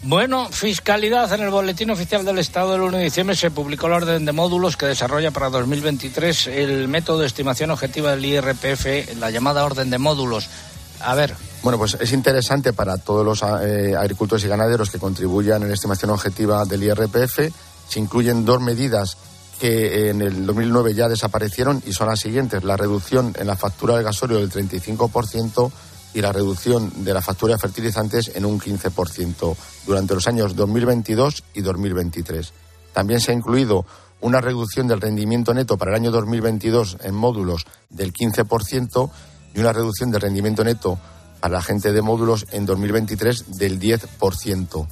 [0.03, 1.31] Bueno, fiscalidad.
[1.33, 4.31] En el Boletín Oficial del Estado del 1 de diciembre se publicó la orden de
[4.31, 9.89] módulos que desarrolla para 2023 el método de estimación objetiva del IRPF, la llamada orden
[9.89, 10.47] de módulos.
[10.99, 15.61] A ver, Bueno, pues es interesante para todos los eh, agricultores y ganaderos que contribuyan
[15.63, 17.39] en la estimación objetiva del IRPF
[17.87, 19.17] se incluyen dos medidas
[19.59, 22.63] que en el 2009 ya desaparecieron y son las siguientes.
[22.63, 25.71] La reducción en la factura del gasorio del 35%
[26.13, 31.43] y la reducción de la factura de fertilizantes en un 15% durante los años 2022
[31.53, 32.53] y 2023.
[32.93, 33.85] También se ha incluido
[34.21, 39.11] una reducción del rendimiento neto para el año 2022 en módulos del 15%
[39.53, 40.97] y una reducción del rendimiento neto
[41.39, 44.87] para la gente de módulos en 2023 del 10%.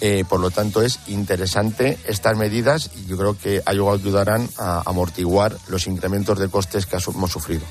[0.00, 5.56] Eh, por lo tanto, es interesante estas medidas y yo creo que ayudarán a amortiguar
[5.68, 7.62] los incrementos de costes que hemos sufrido.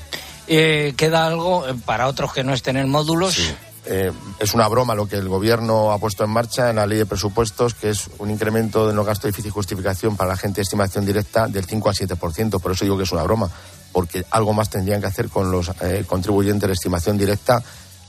[0.52, 3.54] Eh, ¿Queda algo eh, para otros que no estén en módulos?
[3.86, 6.98] Eh, es una broma lo que el Gobierno ha puesto en marcha en la ley
[6.98, 10.56] de presupuestos, que es un incremento de los gastos de difícil justificación para la gente
[10.56, 12.60] de estimación directa del 5 al 7%.
[12.60, 13.48] Por eso digo que es una broma,
[13.92, 15.70] porque algo más tendrían que hacer con los
[16.06, 17.62] contribuyentes de estimación directa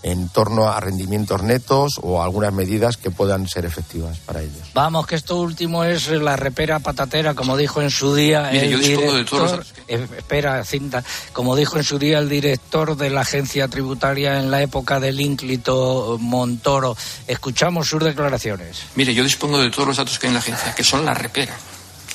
[0.04, 4.72] en torno a rendimientos netos o algunas medidas que puedan ser efectivas para ellos.
[4.74, 9.66] Vamos, que esto último es la repera patatera, como dijo en su día el director.
[9.88, 11.04] Eh, espera, cinta.
[11.34, 15.20] Como dijo en su día el director de la agencia tributaria en la época del
[15.20, 16.96] ínclito Montoro.
[17.28, 18.84] Escuchamos sus declaraciones.
[18.96, 21.14] Mire, yo dispongo de todos los datos que hay en la agencia, que son la
[21.14, 21.56] repera.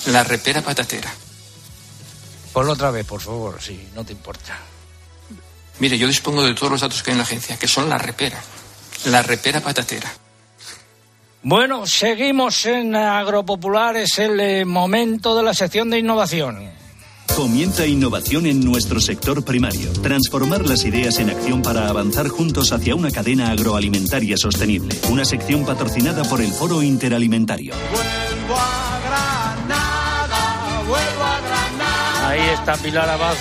[0.06, 1.12] La repera patatera.
[2.52, 4.58] Ponlo otra vez, por favor, si no te importa.
[5.78, 7.98] Mire, yo dispongo de todos los datos que hay en la agencia, que son la
[7.98, 8.40] repera,
[9.06, 10.12] la repera patatera.
[11.42, 16.70] Bueno, seguimos en Agropopular, es el eh, momento de la sección de innovación.
[17.36, 19.92] Comienza innovación en nuestro sector primario.
[20.02, 24.98] Transformar las ideas en acción para avanzar juntos hacia una cadena agroalimentaria sostenible.
[25.10, 27.74] Una sección patrocinada por el Foro Interalimentario.
[32.24, 33.36] Ahí está Pilar Abad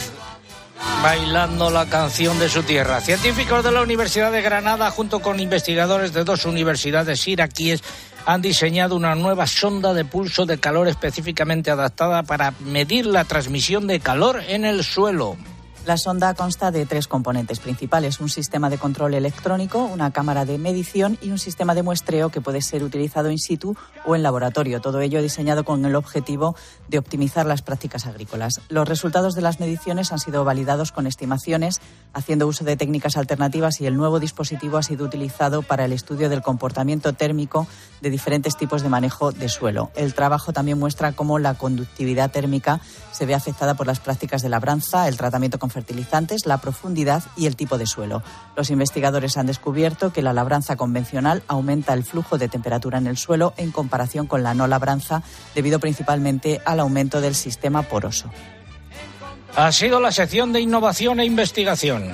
[1.05, 2.99] bailando la canción de su tierra.
[2.99, 7.83] Científicos de la Universidad de Granada, junto con investigadores de dos universidades iraquíes,
[8.25, 13.85] han diseñado una nueva sonda de pulso de calor específicamente adaptada para medir la transmisión
[13.85, 15.37] de calor en el suelo.
[15.85, 20.57] La sonda consta de tres componentes principales, un sistema de control electrónico, una cámara de
[20.57, 24.81] medición y un sistema de muestreo que puede ser utilizado in situ o en laboratorio.
[24.81, 26.55] Todo ello diseñado con el objetivo
[26.87, 28.61] de optimizar las prácticas agrícolas.
[28.67, 31.79] Los resultados de las mediciones han sido validados con estimaciones,
[32.13, 36.29] haciendo uso de técnicas alternativas y el nuevo dispositivo ha sido utilizado para el estudio
[36.29, 37.67] del comportamiento térmico
[38.01, 39.91] de diferentes tipos de manejo de suelo.
[39.95, 44.49] El trabajo también muestra cómo la conductividad térmica se ve afectada por las prácticas de
[44.49, 48.23] labranza, el tratamiento con fertilizantes, la profundidad y el tipo de suelo.
[48.55, 53.17] Los investigadores han descubierto que la labranza convencional aumenta el flujo de temperatura en el
[53.17, 55.21] suelo en comparación con la no labranza,
[55.53, 58.31] debido principalmente al aumento del sistema poroso.
[59.57, 62.13] Ha sido la sección de innovación e investigación.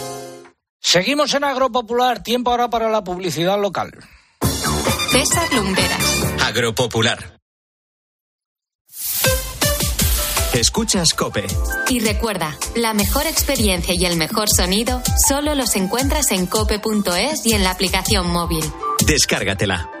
[0.81, 3.91] Seguimos en Agropopular, tiempo ahora para la publicidad local.
[5.11, 6.23] César Lumberas.
[6.43, 7.39] Agropopular.
[10.53, 11.45] Escuchas Cope.
[11.89, 17.53] Y recuerda, la mejor experiencia y el mejor sonido solo los encuentras en cope.es y
[17.53, 18.63] en la aplicación móvil.
[19.05, 20.00] Descárgatela.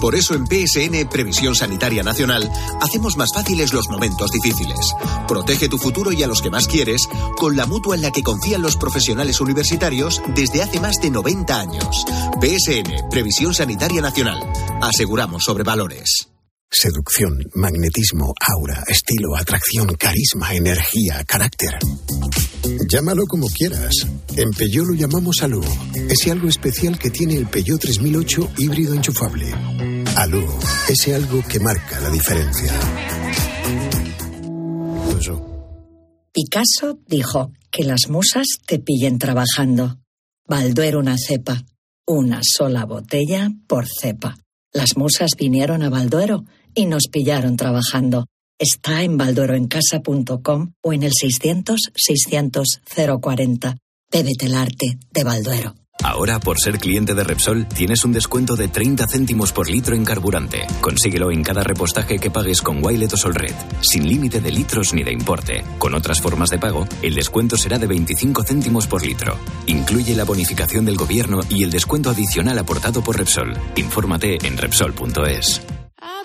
[0.00, 4.94] Por eso en PSN Previsión Sanitaria Nacional hacemos más fáciles los momentos difíciles.
[5.26, 8.22] Protege tu futuro y a los que más quieres con la mutua en la que
[8.22, 12.04] confían los profesionales universitarios desde hace más de 90 años.
[12.40, 14.40] PSN Previsión Sanitaria Nacional.
[14.80, 16.28] Aseguramos sobre valores.
[16.70, 21.78] Seducción, magnetismo, aura, estilo, atracción, carisma, energía, carácter.
[22.86, 23.94] Llámalo como quieras.
[24.36, 25.64] En Peugeot lo llamamos Alú.
[26.10, 29.54] Ese algo especial que tiene el Peugeot 3008 híbrido enchufable.
[30.18, 30.44] Alú,
[30.88, 32.72] ese algo que marca la diferencia.
[36.32, 40.00] Picasso dijo que las musas te pillen trabajando.
[40.44, 41.62] Balduero una cepa.
[42.04, 44.36] Una sola botella por cepa.
[44.72, 48.26] Las musas vinieron a Balduero y nos pillaron trabajando.
[48.58, 52.80] Está en baldueroencasa.com o en el 600 600
[53.20, 53.76] 040.
[54.10, 55.76] Bébete el arte de Balduero.
[56.02, 60.04] Ahora, por ser cliente de Repsol, tienes un descuento de 30 céntimos por litro en
[60.04, 60.66] carburante.
[60.80, 65.02] Consíguelo en cada repostaje que pagues con Wilet o Solred, sin límite de litros ni
[65.02, 65.64] de importe.
[65.78, 69.36] Con otras formas de pago, el descuento será de 25 céntimos por litro.
[69.66, 73.54] Incluye la bonificación del gobierno y el descuento adicional aportado por Repsol.
[73.76, 75.77] Infórmate en Repsol.es.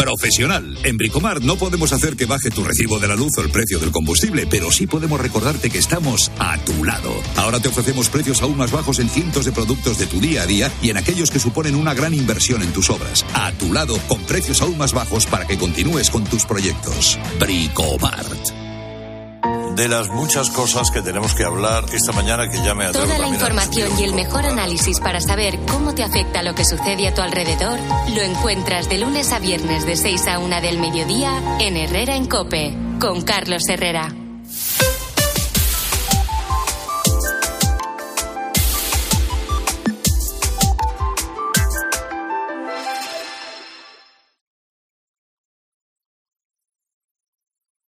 [0.00, 0.78] Profesional.
[0.82, 3.78] En Bricomar no podemos hacer que baje tu recibo de la luz o el precio
[3.78, 7.12] del combustible, pero sí podemos recordarte que estamos a tu lado.
[7.36, 10.46] Ahora te ofrecemos precios aún más bajos en cientos de productos de tu día a
[10.46, 13.26] día y en aquellos que suponen una gran inversión en tus obras.
[13.34, 17.18] A tu lado, con precios aún más bajos para que continúes con tus proyectos.
[17.38, 18.69] Bricomart.
[19.76, 23.18] De las muchas cosas que tenemos que hablar esta mañana que ya me atrevo Toda
[23.18, 27.14] la información y el mejor análisis para saber cómo te afecta lo que sucede a
[27.14, 27.78] tu alrededor
[28.14, 32.26] lo encuentras de lunes a viernes de 6 a 1 del mediodía en Herrera en
[32.26, 34.12] Cope con Carlos Herrera.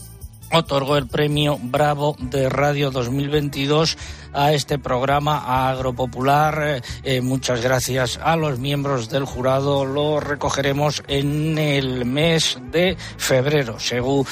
[0.53, 3.97] otorgó el premio Bravo de Radio 2022
[4.33, 6.63] a este programa agropopular.
[6.63, 9.85] Eh, eh, muchas gracias a los miembros del jurado.
[9.85, 14.27] Lo recogeremos en el mes de febrero, según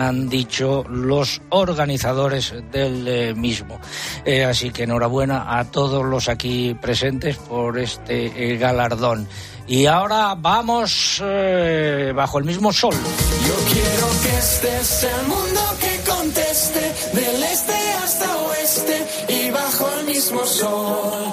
[0.00, 3.78] han dicho los organizadores del eh, mismo.
[4.24, 9.28] Eh, así que enhorabuena a todos los aquí presentes por este galardón.
[9.68, 12.94] Y ahora vamos eh, bajo el mismo sol.
[12.94, 16.80] Yo quiero que este sea el mundo que conteste
[17.12, 21.32] del este hasta oeste y bajo el mismo sol.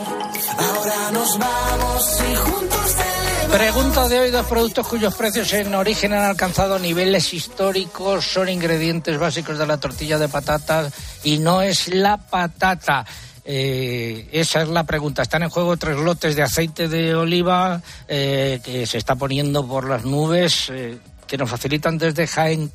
[0.58, 3.58] Ahora nos vamos y juntos celebramos.
[3.58, 9.20] Pregunta de hoy, dos productos cuyos precios en origen han alcanzado niveles históricos son ingredientes
[9.20, 10.92] básicos de la tortilla de patatas
[11.24, 13.06] y no es la patata.
[13.46, 15.22] Eh, esa es la pregunta.
[15.22, 19.88] Están en juego tres lotes de aceite de oliva eh, que se está poniendo por
[19.88, 22.72] las nubes, eh, que nos facilitan desde Jaén.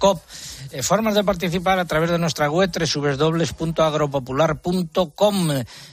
[0.70, 5.48] Eh, formas de participar a través de nuestra web www.agropopular.com.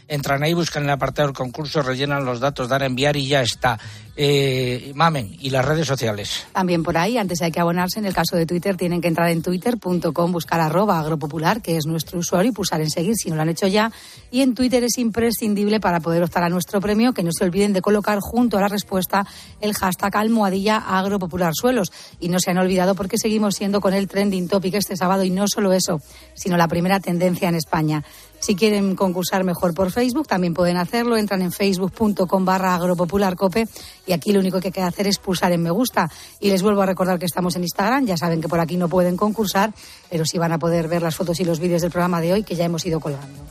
[0.07, 3.41] Entran ahí, buscan el apartado del concurso, rellenan los datos, dan a enviar y ya
[3.41, 3.79] está.
[4.17, 6.47] Eh, mamen, y las redes sociales.
[6.53, 7.99] También por ahí, antes hay que abonarse.
[7.99, 11.85] En el caso de Twitter, tienen que entrar en twitter.com, buscar arroba agropopular, que es
[11.85, 13.91] nuestro usuario, y pulsar en seguir si no lo han hecho ya.
[14.31, 17.73] Y en Twitter es imprescindible para poder optar a nuestro premio que no se olviden
[17.73, 19.25] de colocar junto a la respuesta
[19.59, 21.91] el hashtag almohadilla agropopular suelos.
[22.19, 25.29] Y no se han olvidado porque seguimos siendo con el trending topic este sábado y
[25.29, 26.01] no solo eso,
[26.33, 28.03] sino la primera tendencia en España.
[28.39, 31.17] Si quieren concursar mejor por Facebook, también pueden hacerlo.
[31.17, 33.67] Entran en facebook.com barra agropopularcope
[34.05, 36.09] y aquí lo único que hay que hacer es pulsar en me gusta.
[36.39, 38.05] Y les vuelvo a recordar que estamos en Instagram.
[38.05, 39.73] Ya saben que por aquí no pueden concursar,
[40.09, 42.43] pero sí van a poder ver las fotos y los vídeos del programa de hoy
[42.43, 43.43] que ya hemos ido colgando.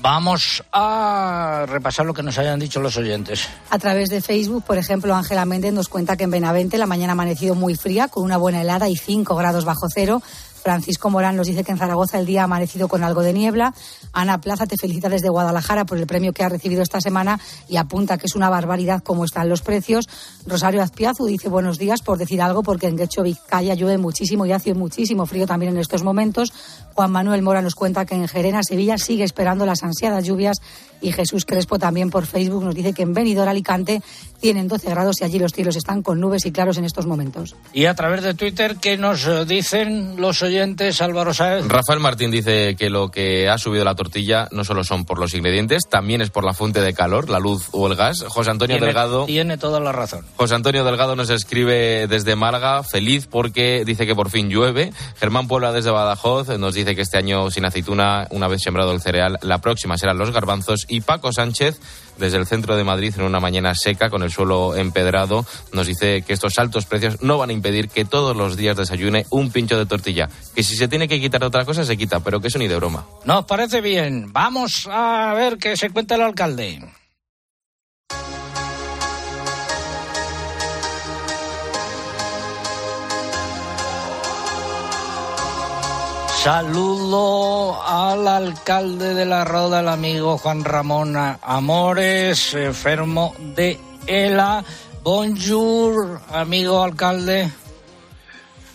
[0.00, 3.48] Vamos a repasar lo que nos hayan dicho los oyentes.
[3.70, 7.12] A través de Facebook, por ejemplo, Ángela Méndez nos cuenta que en Benavente la mañana
[7.12, 10.22] ha amanecido muy fría, con una buena helada y 5 grados bajo cero.
[10.66, 13.72] Francisco Morán nos dice que en Zaragoza el día ha amanecido con algo de niebla.
[14.12, 17.38] Ana Plaza te felicita desde Guadalajara por el premio que ha recibido esta semana
[17.68, 20.08] y apunta que es una barbaridad cómo están los precios.
[20.44, 24.50] Rosario Azpiazu dice buenos días por decir algo porque en Guecho Vizcaya llueve muchísimo y
[24.50, 26.52] hace muchísimo frío también en estos momentos.
[26.94, 30.60] Juan Manuel Mora nos cuenta que en Gerena, Sevilla, sigue esperando las ansiadas lluvias
[31.00, 34.02] y Jesús Crespo también por Facebook nos dice que en Benidorm, Alicante,
[34.40, 37.54] tienen 12 grados y allí los cielos están con nubes y claros en estos momentos.
[37.72, 41.66] Y a través de Twitter, ¿qué nos dicen los oyentes, Álvaro Sáez?
[41.68, 45.34] Rafael Martín dice que lo que ha subido la tortilla no solo son por los
[45.34, 48.24] ingredientes, también es por la fuente de calor, la luz o el gas.
[48.28, 49.26] José Antonio Tiene- Delgado.
[49.26, 50.24] Tiene toda la razón.
[50.36, 54.92] José Antonio Delgado nos escribe desde Málaga, feliz porque dice que por fin llueve.
[55.18, 59.00] Germán Puebla desde Badajoz nos dice que este año sin aceituna, una vez sembrado el
[59.00, 60.86] cereal, la próxima serán los garbanzos.
[60.88, 61.80] Y Paco Sánchez,
[62.18, 66.22] desde el centro de Madrid, en una mañana seca con el suelo empedrado, nos dice
[66.22, 69.78] que estos altos precios no van a impedir que todos los días desayune un pincho
[69.78, 70.28] de tortilla.
[70.54, 72.76] Que si se tiene que quitar otra cosa, se quita, pero que eso ni de
[72.76, 73.06] broma.
[73.24, 74.32] Nos parece bien.
[74.32, 76.80] Vamos a ver qué se cuenta el alcalde.
[86.46, 93.76] Saludo al alcalde de la Roda, el amigo Juan Ramón Amores, enfermo de
[94.06, 94.62] ELA.
[95.02, 97.50] Bonjour, amigo alcalde.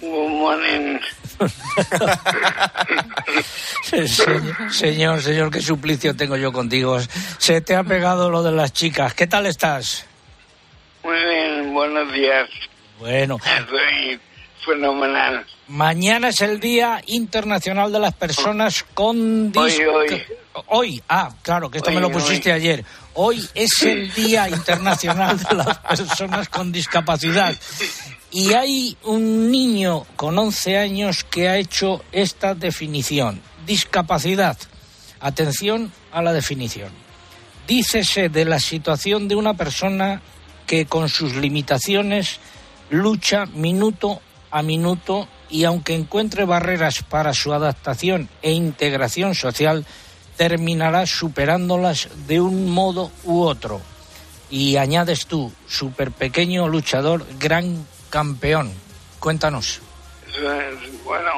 [0.02, 1.00] Good morning.
[3.84, 7.00] Señor, señor, señor, qué suplicio tengo yo contigo.
[7.38, 9.14] Se te ha pegado lo de las chicas.
[9.14, 10.06] ¿Qué tal estás?
[11.06, 12.50] Muy bien, buenos días.
[13.00, 14.20] Bueno, Estoy
[14.66, 15.46] fenomenal.
[15.68, 20.22] mañana es el Día Internacional de las Personas con Hoy, Disca- hoy.
[20.68, 22.14] Hoy, ah, claro, que esto Hoy, me lo hoy.
[22.14, 22.84] pusiste ayer.
[23.14, 27.56] Hoy es el Día Internacional de las Personas con Discapacidad.
[28.32, 33.42] Y hay un niño con 11 años que ha hecho esta definición.
[33.66, 34.58] Discapacidad.
[35.22, 36.90] Atención a la definición.
[37.68, 40.22] Dícese de la situación de una persona
[40.68, 42.40] que con sus limitaciones
[42.90, 44.22] lucha minuto
[44.52, 49.86] a minuto y aunque encuentre barreras para su adaptación e integración social,
[50.38, 53.82] terminará superándolas de un modo u otro.
[54.50, 58.74] Y añades tú, super pequeño luchador, gran campeón.
[59.20, 59.82] Cuéntanos.
[60.28, 61.32] Eso es, Bueno,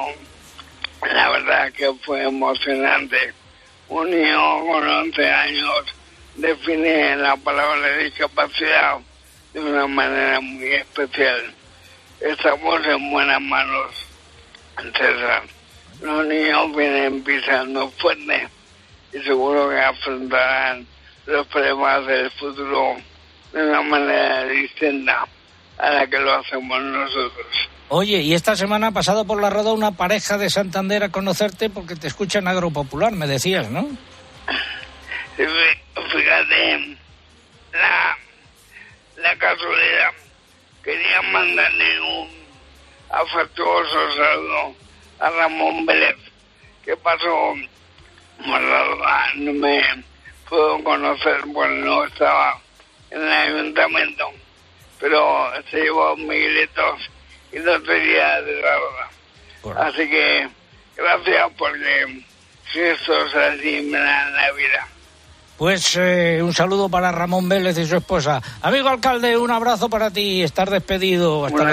[1.02, 3.32] la verdad que fue emocionante.
[3.88, 5.84] Un niño con 11 años
[6.36, 8.98] define la palabra discapacidad
[9.52, 11.54] de una manera muy especial.
[12.24, 13.90] Estamos en buenas manos,
[14.76, 15.42] César.
[16.00, 18.48] Los niños vienen pisando fuerte
[19.12, 20.86] y seguro que afrontarán
[21.26, 22.96] los problemas del futuro
[23.52, 25.26] de una manera distinta
[25.78, 27.46] a la que lo hacemos nosotros.
[27.88, 31.68] Oye, y esta semana ha pasado por la roda una pareja de Santander a conocerte
[31.68, 33.82] porque te escuchan agropopular, me decías, ¿no?
[35.36, 35.46] Fí-
[36.10, 36.96] Fíjate,
[37.72, 38.16] la,
[39.22, 40.10] la casualidad.
[40.84, 42.28] Quería mandarle un
[43.10, 44.76] afectuoso saludo
[45.18, 46.16] a Ramón Vélez,
[46.84, 47.54] que pasó
[48.44, 49.32] por la.
[49.36, 49.82] No me
[50.46, 52.60] puedo conocer porque no estaba
[53.10, 54.30] en el ayuntamiento,
[55.00, 57.10] pero se llevó Miguelitos
[57.50, 59.86] y lotería de la roda.
[59.86, 60.48] Así que
[60.96, 62.24] gracias porque
[62.66, 64.88] gestos así me dan la vida.
[65.56, 68.42] Pues eh, un saludo para Ramón Vélez y su esposa.
[68.60, 70.42] Amigo alcalde, un abrazo para ti.
[70.42, 71.46] Estar despedido.
[71.46, 71.70] Hasta, la,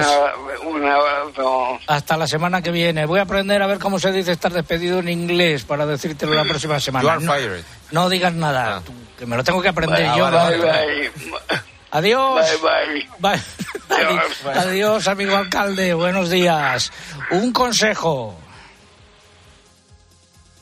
[1.88, 3.08] hasta semana que viene.
[3.08, 6.44] Voy a aprender a ver cómo se dice estar despedido en inglés para decírtelo la
[6.44, 7.04] próxima semana.
[7.04, 7.64] You are no, fired.
[7.92, 10.06] no digas nada, tú, que me lo tengo que aprender
[11.94, 12.62] Adiós.
[12.62, 13.42] Bye, bye.
[13.90, 15.94] Adi- Adiós, amigo alcalde.
[15.94, 16.92] Buenos días.
[17.32, 18.38] Un consejo.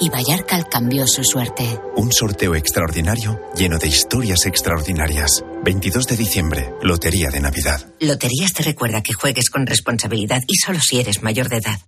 [0.00, 1.78] y Vallarcal cambió su suerte.
[1.96, 5.44] Un sorteo extraordinario lleno de historias extraordinarias.
[5.62, 7.86] 22 de diciembre, Lotería de Navidad.
[8.00, 11.80] Loterías te recuerda que juegues con responsabilidad y solo si eres mayor de edad.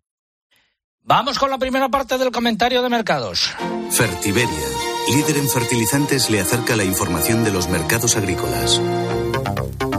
[1.04, 3.50] Vamos con la primera parte del comentario de mercados.
[3.90, 4.68] Fertiberia,
[5.10, 8.80] líder en fertilizantes, le acerca la información de los mercados agrícolas.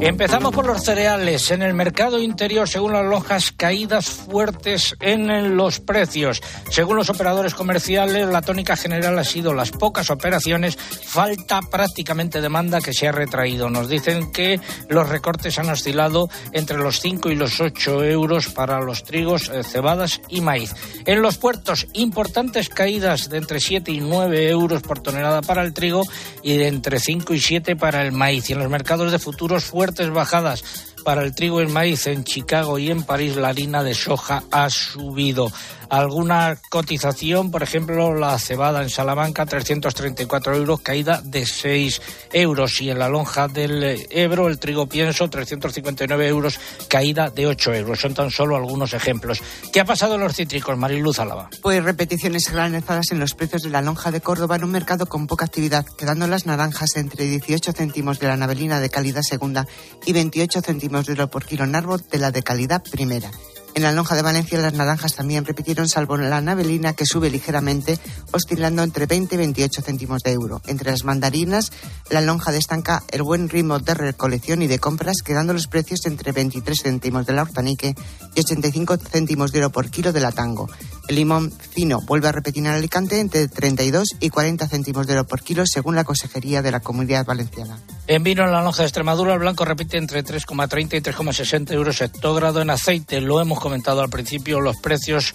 [0.06, 1.50] Empezamos por los cereales.
[1.52, 6.42] En el mercado interior, según las lonjas, caídas fuertes en los precios.
[6.70, 12.82] Según los operadores comerciales, la tónica general ha sido las pocas operaciones, falta prácticamente demanda
[12.82, 13.70] que se ha retraído.
[13.70, 18.82] Nos dicen que los recortes han oscilado entre los 5 y los 8 euros para
[18.82, 20.76] los trigos, eh, cebadas y maíz.
[21.06, 25.74] En los puertos, importantes caídas de entre 7 y 9 euros por tonelada para el
[25.74, 26.04] trigo
[26.42, 28.50] y de entre 5 y 7 para el maíz.
[28.50, 30.64] Y en los mercados de futuros, fuertes bajadas
[31.04, 34.44] para el trigo y el maíz en Chicago y en París la harina de soja
[34.52, 35.52] ha subido.
[35.94, 42.82] Alguna cotización, por ejemplo, la cebada en Salamanca, 334 euros, caída de 6 euros.
[42.82, 48.00] Y en la lonja del Ebro, el trigo pienso, 359 euros, caída de 8 euros.
[48.00, 49.44] Son tan solo algunos ejemplos.
[49.72, 51.52] ¿Qué ha pasado en los cítricos, Mariluz Álava?
[51.62, 55.28] Pues repeticiones granizadas en los precios de la lonja de Córdoba en un mercado con
[55.28, 59.68] poca actividad, quedando las naranjas entre 18 céntimos de la navelina de calidad segunda
[60.08, 63.30] y 28 céntimos de euro por kilo en árbol de la de calidad primera.
[63.76, 67.98] En la lonja de Valencia las naranjas también repitieron, salvo la navelina que sube ligeramente,
[68.32, 70.62] oscilando entre 20 y 28 céntimos de euro.
[70.68, 71.72] Entre las mandarinas,
[72.12, 76.32] la lonja destaca el buen ritmo de recolección y de compras, quedando los precios entre
[76.32, 77.96] 23 céntimos de la hortanique
[78.36, 80.70] y 85 céntimos de euro por kilo de la tango.
[81.08, 85.28] El limón fino vuelve a repetir en Alicante entre 32 y 40 céntimos de euro
[85.28, 87.80] por kilo, según la Consejería de la Comunidad Valenciana.
[88.06, 92.02] En vino, en la lonja de Extremadura, el blanco repite entre 3,30 y 3,60 euros
[92.02, 92.62] hectógrado.
[92.62, 95.34] En aceite, lo hemos comentado al principio, los precios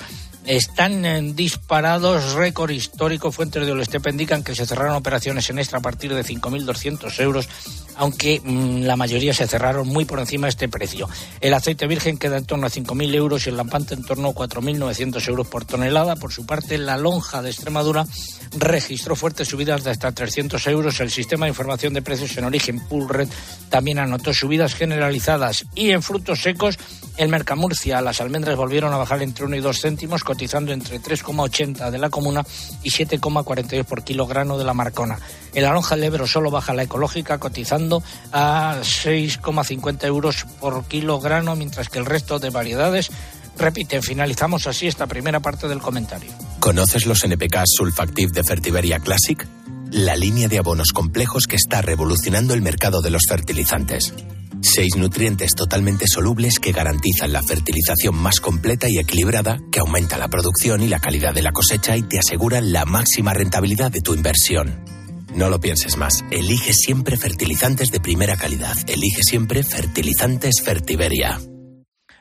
[0.48, 3.30] están eh, disparados, récord histórico.
[3.30, 7.48] Fuentes de Olestepa indican que se cerraron operaciones en extra a partir de 5.200 euros,
[7.96, 11.06] aunque mm, la mayoría se cerraron muy por encima de este precio.
[11.42, 14.34] El aceite virgen queda en torno a 5.000 euros y el lampante en torno a
[14.34, 16.16] 4.900 euros por tonelada.
[16.16, 18.06] Por su parte, la lonja de Extremadura
[18.56, 20.98] registró fuertes subidas de hasta 300 euros.
[21.00, 23.28] El sistema de información de precios en origen Poolred
[23.68, 25.66] también anotó subidas generalizadas.
[25.74, 26.78] Y en frutos secos,
[27.18, 31.90] el Mercamurcia, las almendras volvieron a bajar entre 1 y 2 céntimos, cotizando entre 3,80
[31.90, 32.46] de la comuna
[32.84, 35.18] y 7,42 por kilogramo de la marcona.
[35.52, 41.56] En la lonja del Ebro solo baja la ecológica, cotizando a 6,50 euros por kilogramo,
[41.56, 43.10] mientras que el resto de variedades
[43.56, 44.00] repiten.
[44.00, 46.30] Finalizamos así esta primera parte del comentario.
[46.60, 49.44] ¿Conoces los NPK Sulfactive de Fertiberia Classic?
[49.90, 54.14] La línea de abonos complejos que está revolucionando el mercado de los fertilizantes.
[54.60, 60.28] Seis nutrientes totalmente solubles que garantizan la fertilización más completa y equilibrada, que aumenta la
[60.28, 64.14] producción y la calidad de la cosecha y te aseguran la máxima rentabilidad de tu
[64.14, 64.84] inversión.
[65.34, 66.24] No lo pienses más.
[66.30, 68.76] Elige siempre fertilizantes de primera calidad.
[68.86, 71.40] Elige siempre fertilizantes Fertiberia.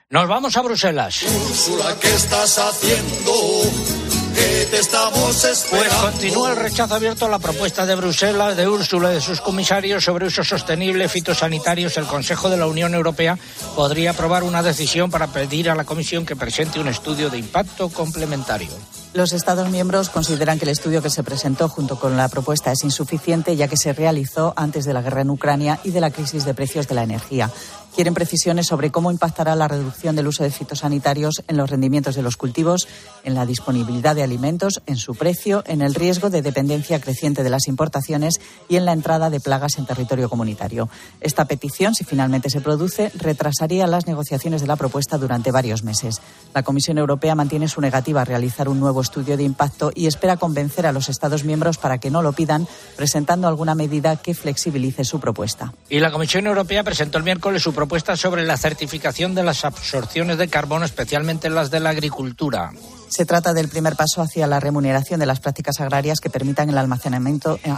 [0.10, 1.24] Nos vamos a Bruselas.
[1.24, 3.97] Úrsula, ¿qué estás haciendo?
[4.38, 6.12] Que te estamos Pues esperando.
[6.12, 10.04] continúa el rechazo abierto a la propuesta de Bruselas, de Úrsula y de sus comisarios
[10.04, 11.98] sobre usos sostenibles fitosanitarios.
[11.98, 13.40] El Consejo de la Unión Europea
[13.76, 17.90] podría aprobar una decisión para pedir a la Comisión que presente un estudio de impacto
[17.90, 18.70] complementario.
[19.14, 22.84] Los Estados miembros consideran que el estudio que se presentó junto con la propuesta es
[22.84, 26.46] insuficiente ya que se realizó antes de la guerra en Ucrania y de la crisis
[26.46, 27.50] de precios de la energía.
[27.98, 32.22] Quieren precisiones sobre cómo impactará la reducción del uso de fitosanitarios en los rendimientos de
[32.22, 32.88] los cultivos,
[33.24, 37.50] en la disponibilidad de alimentos, en su precio, en el riesgo de dependencia creciente de
[37.50, 38.40] las importaciones
[38.70, 40.90] y en la entrada de plagas en territorio comunitario.
[41.22, 46.22] Esta petición, si finalmente se produce, retrasaría las negociaciones de la propuesta durante varios meses.
[46.54, 50.38] La Comisión Europea mantiene su negativa a realizar un nuevo estudio de impacto y espera
[50.38, 55.04] convencer a los Estados miembros para que no lo pidan, presentando alguna medida que flexibilice
[55.04, 55.74] su propuesta.
[55.90, 57.87] Y la Comisión Europea presentó el miércoles su propuesta
[58.18, 62.72] sobre la certificación de las absorciones de carbono, especialmente las de la agricultura.
[63.10, 66.78] Se trata del primer paso hacia la remuneración de las prácticas agrarias que permitan el
[66.78, 67.74] almacenamiento, eh,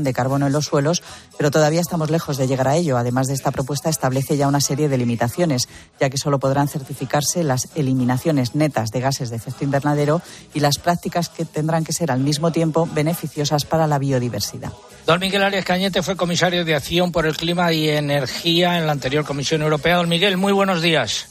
[0.00, 1.02] de carbono en los suelos,
[1.36, 2.96] pero todavía estamos lejos de llegar a ello.
[2.96, 5.68] Además de esta propuesta, establece ya una serie de limitaciones,
[6.00, 10.22] ya que solo podrán certificarse las eliminaciones netas de gases de efecto invernadero
[10.54, 14.72] y las prácticas que tendrán que ser al mismo tiempo beneficiosas para la biodiversidad.
[15.06, 18.92] Don Miguel Arias Cañete fue comisario de Acción por el Clima y Energía en la
[18.92, 19.96] anterior Comisión Europea.
[19.96, 21.28] Don Miguel, muy buenos días.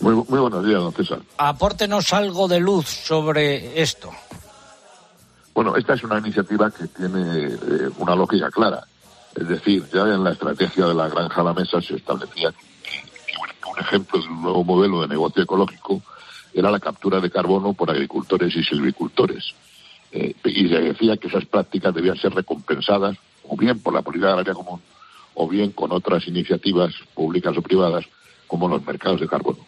[0.00, 1.20] Muy, muy buenos días, don César.
[1.38, 4.10] Apórtenos algo de luz sobre esto.
[5.54, 8.84] Bueno, esta es una iniciativa que tiene eh, una lógica clara.
[9.36, 13.70] Es decir, ya en la estrategia de la granja a la mesa se establecía que,
[13.70, 16.02] un ejemplo de un nuevo modelo de negocio ecológico
[16.52, 19.54] era la captura de carbono por agricultores y silvicultores.
[20.12, 23.16] Eh, y se decía que esas prácticas debían ser recompensadas
[23.48, 24.80] o bien por la política agraria común
[25.34, 28.04] o bien con otras iniciativas públicas o privadas
[28.46, 29.58] como los mercados de carbono.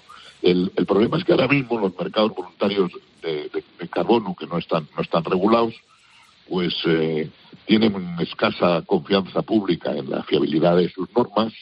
[0.47, 3.51] El, problema es que ahora mismo los mercados voluntarios de,
[3.91, 5.75] carbono, que no están, no están regulados,
[6.49, 7.29] pues eh,
[7.65, 11.53] tienen escasa confianza pública en la fiabilidad de sus normas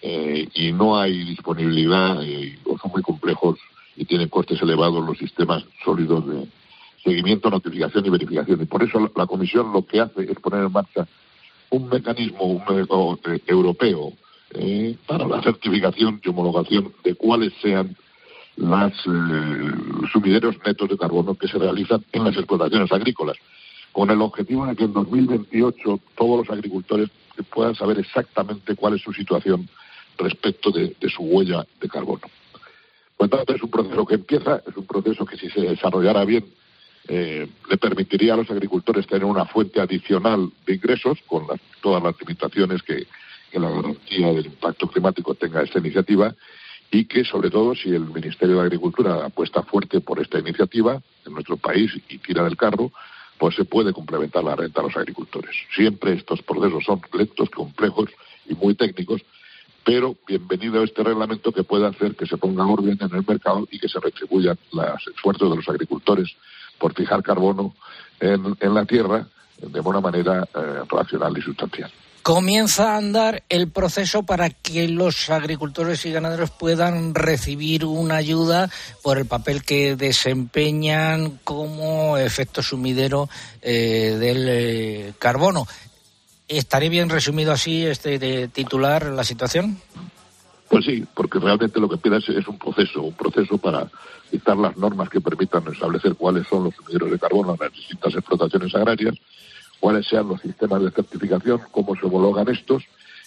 [0.00, 3.58] eh, y no hay disponibilidad eh, o son muy complejos
[3.94, 6.48] y tienen costes elevados los sistemas sólidos de
[7.04, 8.62] seguimiento, notificación y verificación.
[8.62, 11.06] Y por eso la, Comisión lo que hace es poner en marcha
[11.68, 14.14] un mecanismo un, europeo
[15.06, 17.94] para la certificación y homologación de cuáles sean
[18.56, 19.72] los eh,
[20.12, 23.36] sumideros netos de carbono que se realizan en las explotaciones agrícolas,
[23.92, 27.10] con el objetivo de que en 2028 todos los agricultores
[27.50, 29.68] puedan saber exactamente cuál es su situación
[30.18, 32.22] respecto de, su huella de carbono.
[33.16, 36.44] Por tanto, es un proceso que empieza, es un proceso que si se desarrollara bien
[37.08, 41.46] eh, le permitiría a los agricultores tener una fuente adicional de ingresos con
[41.82, 43.06] todas las limitaciones que,
[43.50, 46.34] que la garantía del impacto climático tenga esta iniciativa
[46.94, 51.32] y que, sobre todo, si el Ministerio de Agricultura apuesta fuerte por esta iniciativa en
[51.32, 52.92] nuestro país y tira del carro,
[53.36, 55.56] pues se puede complementar la renta a los agricultores.
[55.74, 58.10] Siempre estos procesos son lentos, complejos
[58.48, 59.22] y muy técnicos,
[59.84, 63.80] pero bienvenido este reglamento que puede hacer que se ponga orden en el mercado y
[63.80, 66.28] que se retribuyan los esfuerzos de los agricultores
[66.78, 67.74] por fijar carbono
[68.20, 69.26] en, la tierra
[69.60, 71.90] de una manera eh, racional y sustancial
[72.24, 78.70] comienza a andar el proceso para que los agricultores y ganaderos puedan recibir una ayuda
[79.02, 83.28] por el papel que desempeñan como efecto sumidero
[83.60, 85.66] eh, del eh, carbono.
[86.48, 89.76] ¿Estaría bien resumido así este titular la situación?
[90.70, 93.86] Pues sí, porque realmente lo que pide es, un proceso, un proceso para
[94.32, 98.14] dictar las normas que permitan establecer cuáles son los sumideros de carbono en las distintas
[98.14, 99.14] explotaciones agrarias
[99.84, 102.84] cuáles sean los sistemas de certificación, cómo se homologan estos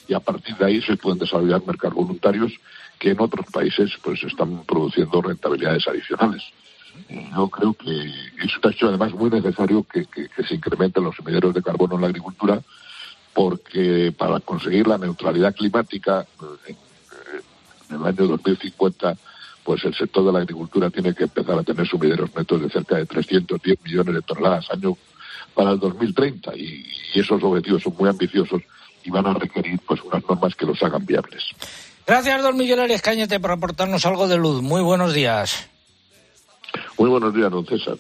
[0.08, 2.52] y a partir de ahí se pueden desarrollar mercados voluntarios
[2.98, 6.42] que en otros países pues están produciendo rentabilidades adicionales.
[7.36, 7.92] Yo creo que
[8.44, 10.08] es un hecho además muy necesario que,
[10.48, 12.60] se incrementen los sumideros de carbono en la agricultura
[13.36, 16.26] porque para conseguir la neutralidad climática
[16.68, 16.76] eh,
[17.92, 19.16] en, el año 2050
[19.64, 22.96] pues el sector de la agricultura tiene que empezar a tener sumideros netos de cerca
[22.96, 24.98] de 310 millones de toneladas año
[25.58, 26.86] para el 2030 y,
[27.16, 28.62] esos objetivos son muy ambiciosos
[29.04, 31.46] y van a requerir pues unas normas que los hagan viables.
[32.06, 34.62] Gracias, don Miguel Arias Cañete, por aportarnos algo de luz.
[34.62, 35.68] Muy buenos días.
[37.00, 37.98] Muy buenos días, don César.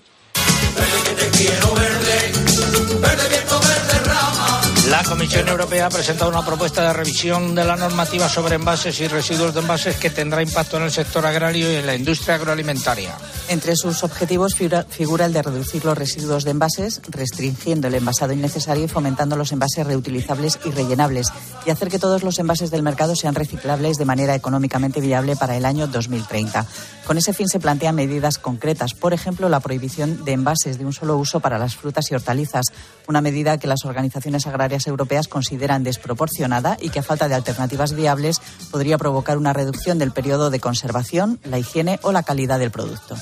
[4.89, 9.09] La Comisión Europea ha presentado una propuesta de revisión de la normativa sobre envases y
[9.09, 13.17] residuos de envases que tendrá impacto en el sector agrario y en la industria agroalimentaria.
[13.49, 18.85] Entre sus objetivos figura el de reducir los residuos de envases, restringiendo el envasado innecesario
[18.85, 21.33] y fomentando los envases reutilizables y rellenables,
[21.65, 25.57] y hacer que todos los envases del mercado sean reciclables de manera económicamente viable para
[25.57, 26.65] el año 2030.
[27.05, 30.93] Con ese fin se plantean medidas concretas, por ejemplo, la prohibición de envases de un
[30.93, 32.65] solo uso para las frutas y hortalizas,
[33.07, 37.93] una medida que las organizaciones agrarias europeas consideran desproporcionada y que a falta de alternativas
[37.93, 38.41] viables
[38.71, 43.15] podría provocar una reducción del periodo de conservación, la higiene o la calidad del producto.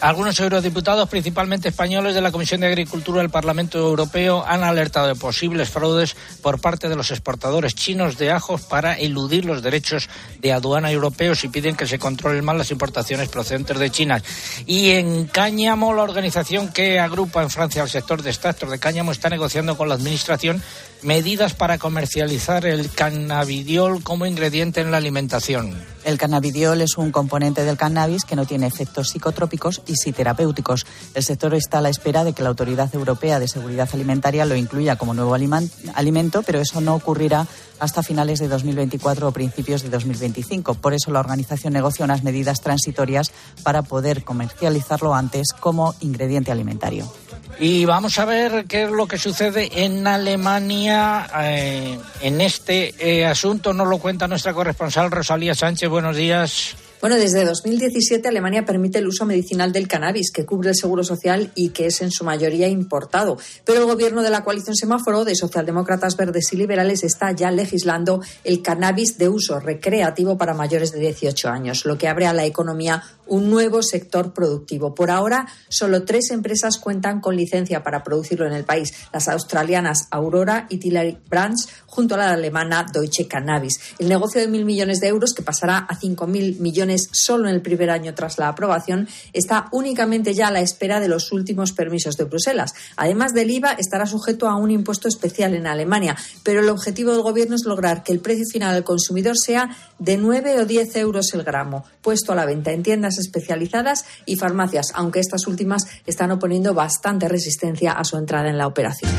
[0.00, 5.14] Algunos eurodiputados, principalmente españoles de la Comisión de Agricultura del Parlamento Europeo, han alertado de
[5.14, 10.08] posibles fraudes por parte de los exportadores chinos de ajos para eludir los derechos
[10.40, 14.22] de aduana europeos y piden que se controlen más las importaciones procedentes de China.
[14.66, 19.12] Y en Cáñamo, la organización que agrupa en Francia al sector de extractos de cáñamo
[19.12, 20.62] está negociando con la Administración
[21.04, 25.74] medidas para comercializar el cannabidiol como ingrediente en la alimentación.
[26.04, 30.86] El cannabidiol es un componente del cannabis que no tiene efectos psicotrópicos y sí terapéuticos.
[31.14, 34.56] El sector está a la espera de que la Autoridad Europea de Seguridad Alimentaria lo
[34.56, 37.46] incluya como nuevo alimento, pero eso no ocurrirá
[37.80, 40.74] hasta finales de 2024 o principios de 2025.
[40.74, 43.32] Por eso la organización negocia unas medidas transitorias
[43.62, 47.10] para poder comercializarlo antes como ingrediente alimentario.
[47.58, 53.24] Y vamos a ver qué es lo que sucede en Alemania eh, en este eh,
[53.24, 53.72] asunto.
[53.72, 55.88] Nos lo cuenta nuestra corresponsal Rosalía Sánchez.
[55.88, 56.76] Buenos días.
[57.04, 61.52] Bueno, desde 2017 Alemania permite el uso medicinal del cannabis, que cubre el seguro social
[61.54, 63.36] y que es en su mayoría importado.
[63.66, 68.22] Pero el gobierno de la coalición semáforo de socialdemócratas verdes y liberales está ya legislando
[68.42, 72.46] el cannabis de uso recreativo para mayores de 18 años, lo que abre a la
[72.46, 74.94] economía un nuevo sector productivo.
[74.94, 80.08] Por ahora, solo tres empresas cuentan con licencia para producirlo en el país: las australianas
[80.10, 83.80] Aurora y Tilly Brands, junto a la alemana Deutsche Cannabis.
[83.98, 87.54] El negocio de mil millones de euros, que pasará a cinco mil millones solo en
[87.54, 91.72] el primer año tras la aprobación, está únicamente ya a la espera de los últimos
[91.72, 92.74] permisos de Bruselas.
[92.96, 97.22] Además del IVA, estará sujeto a un impuesto especial en Alemania, pero el objetivo del
[97.22, 101.32] Gobierno es lograr que el precio final al consumidor sea de 9 o 10 euros
[101.34, 106.30] el gramo, puesto a la venta en tiendas especializadas y farmacias, aunque estas últimas están
[106.30, 109.10] oponiendo bastante resistencia a su entrada en la operación.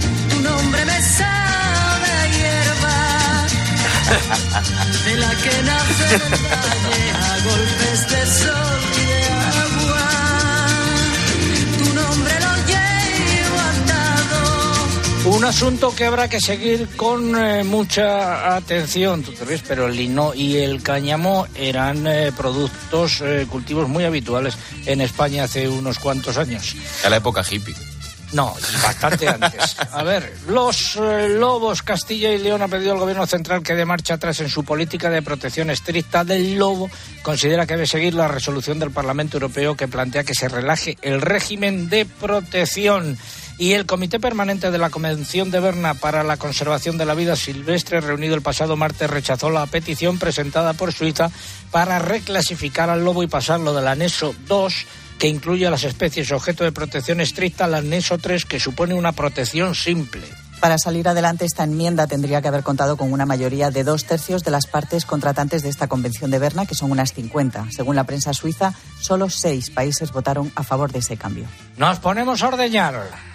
[15.26, 19.96] Un asunto que habrá que seguir con eh, mucha atención, tú te ves, pero el
[19.96, 24.56] lino y el cáñamo eran eh, productos, eh, cultivos muy habituales
[24.86, 26.76] en España hace unos cuantos años.
[27.04, 27.76] A la época hippie.
[28.34, 28.54] No,
[28.84, 29.78] bastante antes.
[29.92, 33.86] A ver, los eh, Lobos Castilla y León ha pedido al gobierno central que dé
[33.86, 36.90] marcha atrás en su política de protección estricta del lobo.
[37.22, 41.22] Considera que debe seguir la resolución del Parlamento Europeo que plantea que se relaje el
[41.22, 43.18] régimen de protección.
[43.58, 47.38] Y el Comité Permanente de la Convención de Berna para la Conservación de la Vida
[47.38, 51.32] Silvestre, reunido el pasado martes, rechazó la petición presentada por Suiza
[51.72, 54.86] para reclasificar al lobo y pasarlo del anexo 2
[55.20, 59.14] que incluye a las especies objeto de protección estricta al anexo 3, que supone una
[59.14, 60.28] protección simple.
[60.60, 64.44] Para salir adelante, esta enmienda tendría que haber contado con una mayoría de dos tercios
[64.44, 67.68] de las partes contratantes de esta Convención de Berna, que son unas 50.
[67.72, 71.46] Según la prensa suiza, solo seis países votaron a favor de ese cambio.
[71.78, 73.35] Nos ponemos a ordeñar.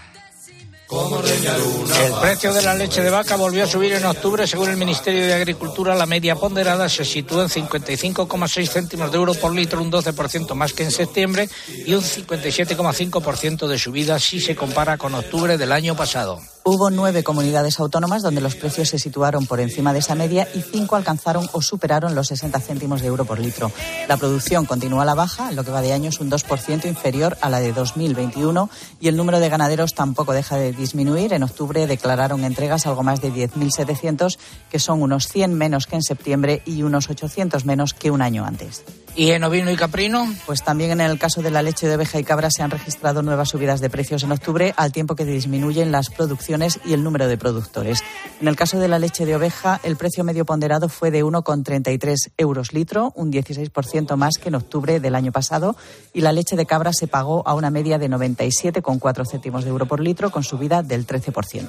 [0.92, 4.44] El precio de la leche de vaca volvió a subir en octubre.
[4.46, 9.34] Según el Ministerio de Agricultura, la media ponderada se sitúa en 55,6 céntimos de euro
[9.34, 11.48] por litro, un 12% más que en septiembre
[11.86, 16.40] y un 57,5% de subida si se compara con octubre del año pasado.
[16.72, 20.60] Hubo nueve comunidades autónomas donde los precios se situaron por encima de esa media y
[20.60, 23.72] cinco alcanzaron o superaron los 60 céntimos de euro por litro.
[24.06, 26.84] La producción continúa a la baja, en lo que va de año es un 2%
[26.84, 31.32] inferior a la de 2021 y el número de ganaderos tampoco deja de disminuir.
[31.32, 34.38] En octubre declararon entregas algo más de 10.700,
[34.70, 38.44] que son unos 100 menos que en septiembre y unos 800 menos que un año
[38.44, 38.84] antes.
[39.16, 40.32] ¿Y en ovino y caprino?
[40.46, 43.22] Pues también en el caso de la leche de oveja y cabra se han registrado
[43.22, 47.26] nuevas subidas de precios en octubre, al tiempo que disminuyen las producciones y el número
[47.26, 48.02] de productores.
[48.40, 52.32] En el caso de la leche de oveja, el precio medio ponderado fue de 1,33
[52.36, 55.76] euros litro, un 16% más que en octubre del año pasado,
[56.12, 59.86] y la leche de cabra se pagó a una media de 97,4 céntimos de euro
[59.86, 61.68] por litro, con subida del 13%.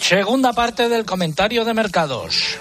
[0.00, 2.58] Segunda parte del comentario de mercados.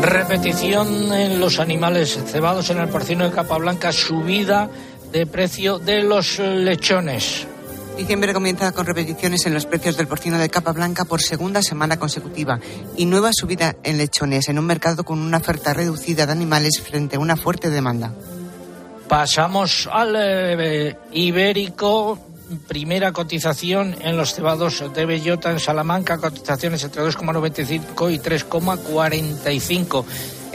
[0.00, 4.68] Repetición en los animales cebados en el porcino de capa blanca, subida
[5.10, 7.46] de precio de los lechones.
[7.96, 11.96] Diciembre comienza con repeticiones en los precios del porcino de capa blanca por segunda semana
[11.96, 12.58] consecutiva
[12.96, 17.16] y nueva subida en lechones en un mercado con una oferta reducida de animales frente
[17.16, 18.12] a una fuerte demanda.
[19.08, 22.18] Pasamos al eh, ibérico.
[22.68, 30.04] Primera cotización en los cebados de bellota en Salamanca, cotizaciones entre 2,95 y 3,45.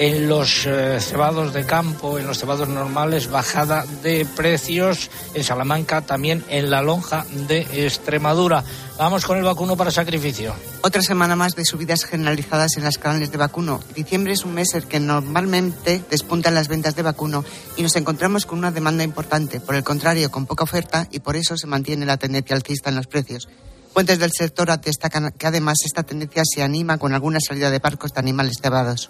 [0.02, 5.12] En los eh, cebados de campo, en los cebados normales, bajada de precios.
[5.34, 8.64] En Salamanca, también en la lonja de Extremadura.
[8.97, 10.56] Vamos con el vacuno para sacrificio.
[10.84, 13.82] Otra semana más de subidas generalizadas en las canales de vacuno.
[13.93, 17.43] Diciembre es un mes en que normalmente despuntan las ventas de vacuno
[17.76, 19.60] y nos encontramos con una demanda importante.
[19.60, 22.95] Por el contrario, con poca oferta y por eso se mantiene la tendencia alcista en
[22.95, 23.50] los precios.
[23.91, 28.14] Fuentes del sector destacan que además esta tendencia se anima con alguna salida de parcos
[28.14, 29.10] de animales cebados.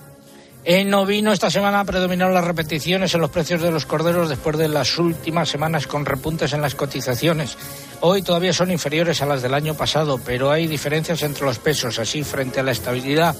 [0.65, 4.67] En ovino esta semana predominaron las repeticiones en los precios de los corderos después de
[4.67, 7.57] las últimas semanas con repuntes en las cotizaciones.
[8.01, 11.97] Hoy todavía son inferiores a las del año pasado, pero hay diferencias entre los pesos.
[11.97, 13.35] Así, frente a la estabilidad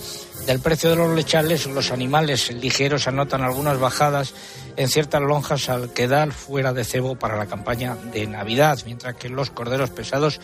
[0.47, 4.33] del precio de los lechales, los animales ligeros anotan algunas bajadas
[4.77, 9.27] en ciertas lonjas al quedar fuera de cebo para la campaña de Navidad, mientras que
[9.27, 10.39] los corderos pesados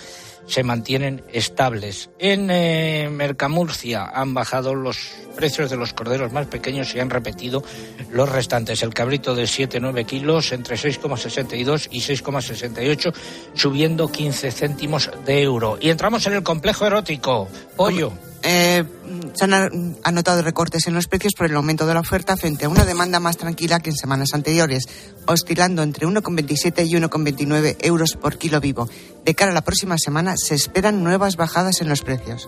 [0.48, 2.10] se mantienen estables.
[2.20, 4.98] En eh, Mercamurcia han bajado los
[5.36, 7.64] precios de los corderos más pequeños y han repetido
[8.12, 8.84] los restantes.
[8.84, 13.14] El cabrito de 7-9 kilos entre 6,62 y 6,68,
[13.54, 15.78] subiendo 15 céntimos de euro.
[15.80, 17.48] Y entramos en el complejo erótico.
[17.76, 18.14] Pollo.
[18.48, 18.84] Eh,
[19.34, 22.70] se han anotado recortes en los precios por el aumento de la oferta frente a
[22.70, 24.88] una demanda más tranquila que en semanas anteriores,
[25.26, 28.88] oscilando entre 1,27 y 1,29 euros por kilo vivo.
[29.26, 32.48] De cara a la próxima semana se esperan nuevas bajadas en los precios.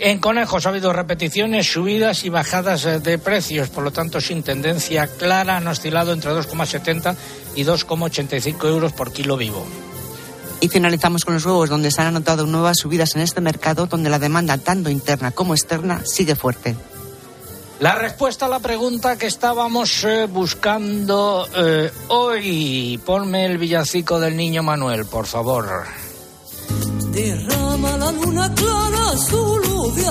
[0.00, 4.42] En conejos ha habido repeticiones, subidas y bajadas eh, de precios, por lo tanto sin
[4.42, 7.16] tendencia clara han oscilado entre 2,70
[7.54, 9.64] y 2,85 euros por kilo vivo.
[10.60, 14.10] Y finalizamos con los huevos, donde se han anotado nuevas subidas en este mercado, donde
[14.10, 16.76] la demanda tanto interna como externa sigue fuerte.
[17.80, 23.00] La respuesta a la pregunta que estábamos eh, buscando eh, hoy.
[23.06, 25.84] Ponme el villancico del niño Manuel, por favor.
[27.12, 30.02] Derrama la luna clara su luz de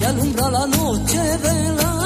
[0.00, 1.99] y alumbra la noche de la.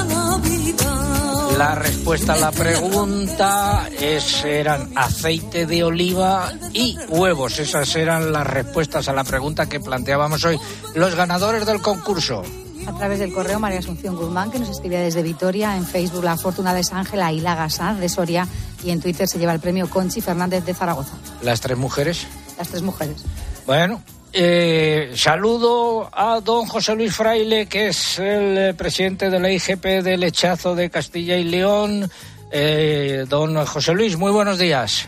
[1.57, 7.59] La respuesta a la pregunta es, eran aceite de oliva y huevos.
[7.59, 10.59] Esas eran las respuestas a la pregunta que planteábamos hoy.
[10.95, 12.43] Los ganadores del concurso.
[12.85, 16.35] A través del correo María Asunción Guzmán, que nos escribía desde Vitoria, en Facebook La
[16.35, 18.47] Fortuna es Ángela y La Gasá de Soria,
[18.83, 21.13] y en Twitter se lleva el premio Conchi Fernández de Zaragoza.
[21.41, 22.27] Las tres mujeres.
[22.57, 23.23] Las tres mujeres.
[23.65, 24.01] Bueno,
[24.37, 30.03] eh, saludo a don José Luis Fraile, que es el eh, presidente de la IGP
[30.03, 32.09] de Lechazo de Castilla y León.
[32.51, 35.07] Eh, don José Luis, muy buenos días.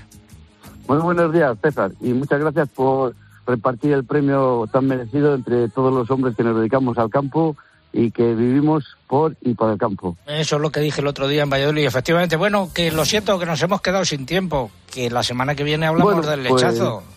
[0.87, 3.15] Muy buenos días, César, y muchas gracias por
[3.45, 7.57] repartir el premio tan merecido entre todos los hombres que nos dedicamos al campo
[7.91, 10.15] y que vivimos por y para el campo.
[10.25, 11.85] Eso es lo que dije el otro día en Valladolid.
[11.85, 15.65] Efectivamente, bueno, que lo siento que nos hemos quedado sin tiempo, que la semana que
[15.65, 17.03] viene hablamos Bueno, del lechazo.
[17.05, 17.16] Pues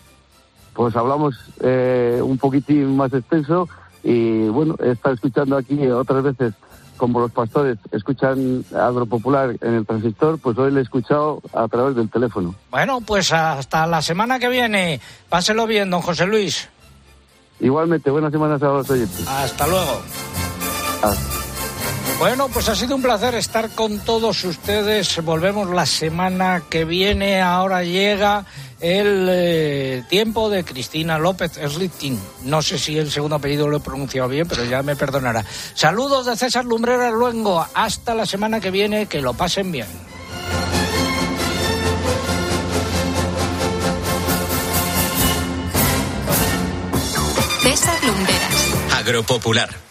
[0.95, 3.67] hablamos eh, un poquitín más extenso
[4.03, 6.53] y bueno, he estado escuchando aquí otras veces
[6.97, 11.95] como los pastores escuchan agropopular en el transistor, pues hoy le he escuchado a través
[11.95, 12.53] del teléfono.
[12.69, 15.01] Bueno, pues hasta la semana que viene.
[15.27, 16.69] Páselo bien, don José Luis.
[17.59, 19.27] Igualmente, buenas semanas a los oyentes.
[19.27, 19.99] Hasta luego.
[21.01, 21.13] Ah.
[22.19, 25.25] Bueno, pues ha sido un placer estar con todos ustedes.
[25.25, 27.41] Volvemos la semana que viene.
[27.41, 28.45] Ahora llega
[28.81, 32.19] el eh, tiempo de Cristina López Slichting.
[32.43, 35.45] No sé si el segundo apellido lo he pronunciado bien, pero ya me perdonará.
[35.75, 37.65] Saludos de César Lumbrera Luengo.
[37.73, 39.05] Hasta la semana que viene.
[39.05, 39.87] Que lo pasen bien.
[47.61, 48.97] César Lumberas.
[48.97, 49.90] Agropopular.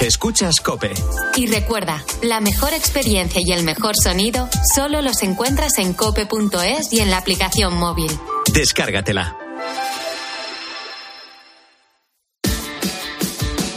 [0.00, 0.92] Escuchas Cope.
[1.36, 7.00] Y recuerda, la mejor experiencia y el mejor sonido solo los encuentras en cope.es y
[7.00, 8.10] en la aplicación móvil.
[8.52, 9.38] Descárgatela.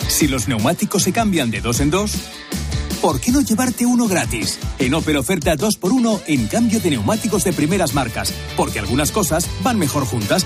[0.10, 2.12] Si los neumáticos se cambian de dos en dos,
[3.02, 4.60] ¿por qué no llevarte uno gratis?
[4.78, 9.80] En Opel oferta 2x1 en cambio de neumáticos de primeras marcas, porque algunas cosas van
[9.80, 10.46] mejor juntas.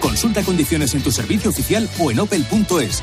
[0.00, 3.02] Consulta condiciones en tu servicio oficial o en opel.es.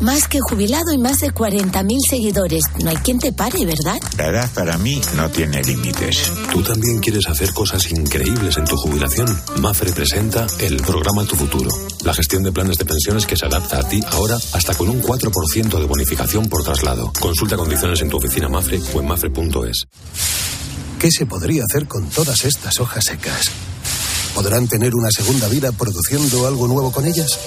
[0.00, 2.62] Más que jubilado y más de 40.000 seguidores.
[2.82, 3.96] No hay quien te pare, ¿verdad?
[4.16, 6.32] La edad para mí no tiene límites.
[6.52, 9.28] ¿Tú también quieres hacer cosas increíbles en tu jubilación?
[9.60, 11.70] Mafre presenta el programa Tu Futuro,
[12.04, 15.02] la gestión de planes de pensiones que se adapta a ti ahora hasta con un
[15.02, 17.12] 4% de bonificación por traslado.
[17.20, 19.86] Consulta condiciones en tu oficina Mafre o en mafre.es.
[20.98, 23.50] ¿Qué se podría hacer con todas estas hojas secas?
[24.34, 27.38] ¿Podrán tener una segunda vida produciendo algo nuevo con ellas?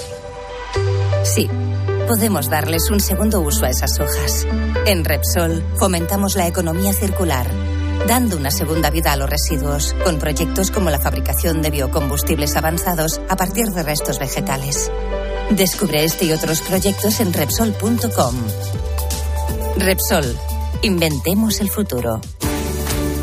[1.24, 1.48] Sí,
[2.06, 4.46] podemos darles un segundo uso a esas hojas.
[4.86, 7.46] En Repsol fomentamos la economía circular,
[8.06, 13.20] dando una segunda vida a los residuos, con proyectos como la fabricación de biocombustibles avanzados
[13.28, 14.90] a partir de restos vegetales.
[15.50, 18.34] Descubre este y otros proyectos en Repsol.com.
[19.78, 20.36] Repsol.
[20.82, 22.20] Inventemos el futuro.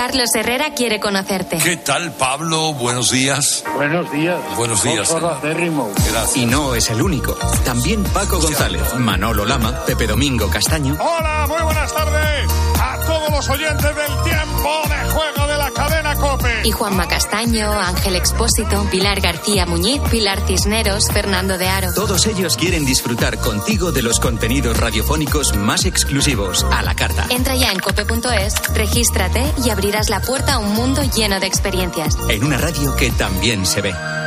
[0.00, 1.58] Carlos Herrera quiere conocerte.
[1.58, 2.72] ¿Qué tal, Pablo?
[2.72, 3.62] Buenos días.
[3.74, 4.38] Buenos días.
[4.56, 5.14] Buenos días.
[5.14, 6.36] Gracias.
[6.38, 7.34] Y no es el único.
[7.66, 10.96] También Paco González, Manolo Lama, Pepe Domingo Castaño.
[10.98, 15.70] Hola, muy buenas tardes a todos los oyentes del tiempo de juego de la
[16.14, 16.60] cadena Cope.
[16.64, 21.92] Y Juanma Castaño, Ángel Expósito, Pilar García Muñiz, Pilar Cisneros, Fernando de Aro.
[21.94, 27.26] Todos ellos quieren disfrutar contigo de los contenidos radiofónicos más exclusivos a la carta.
[27.30, 32.16] Entra ya en cope.es, regístrate y abrirás la puerta a un mundo lleno de experiencias.
[32.28, 34.19] En una radio que también se ve.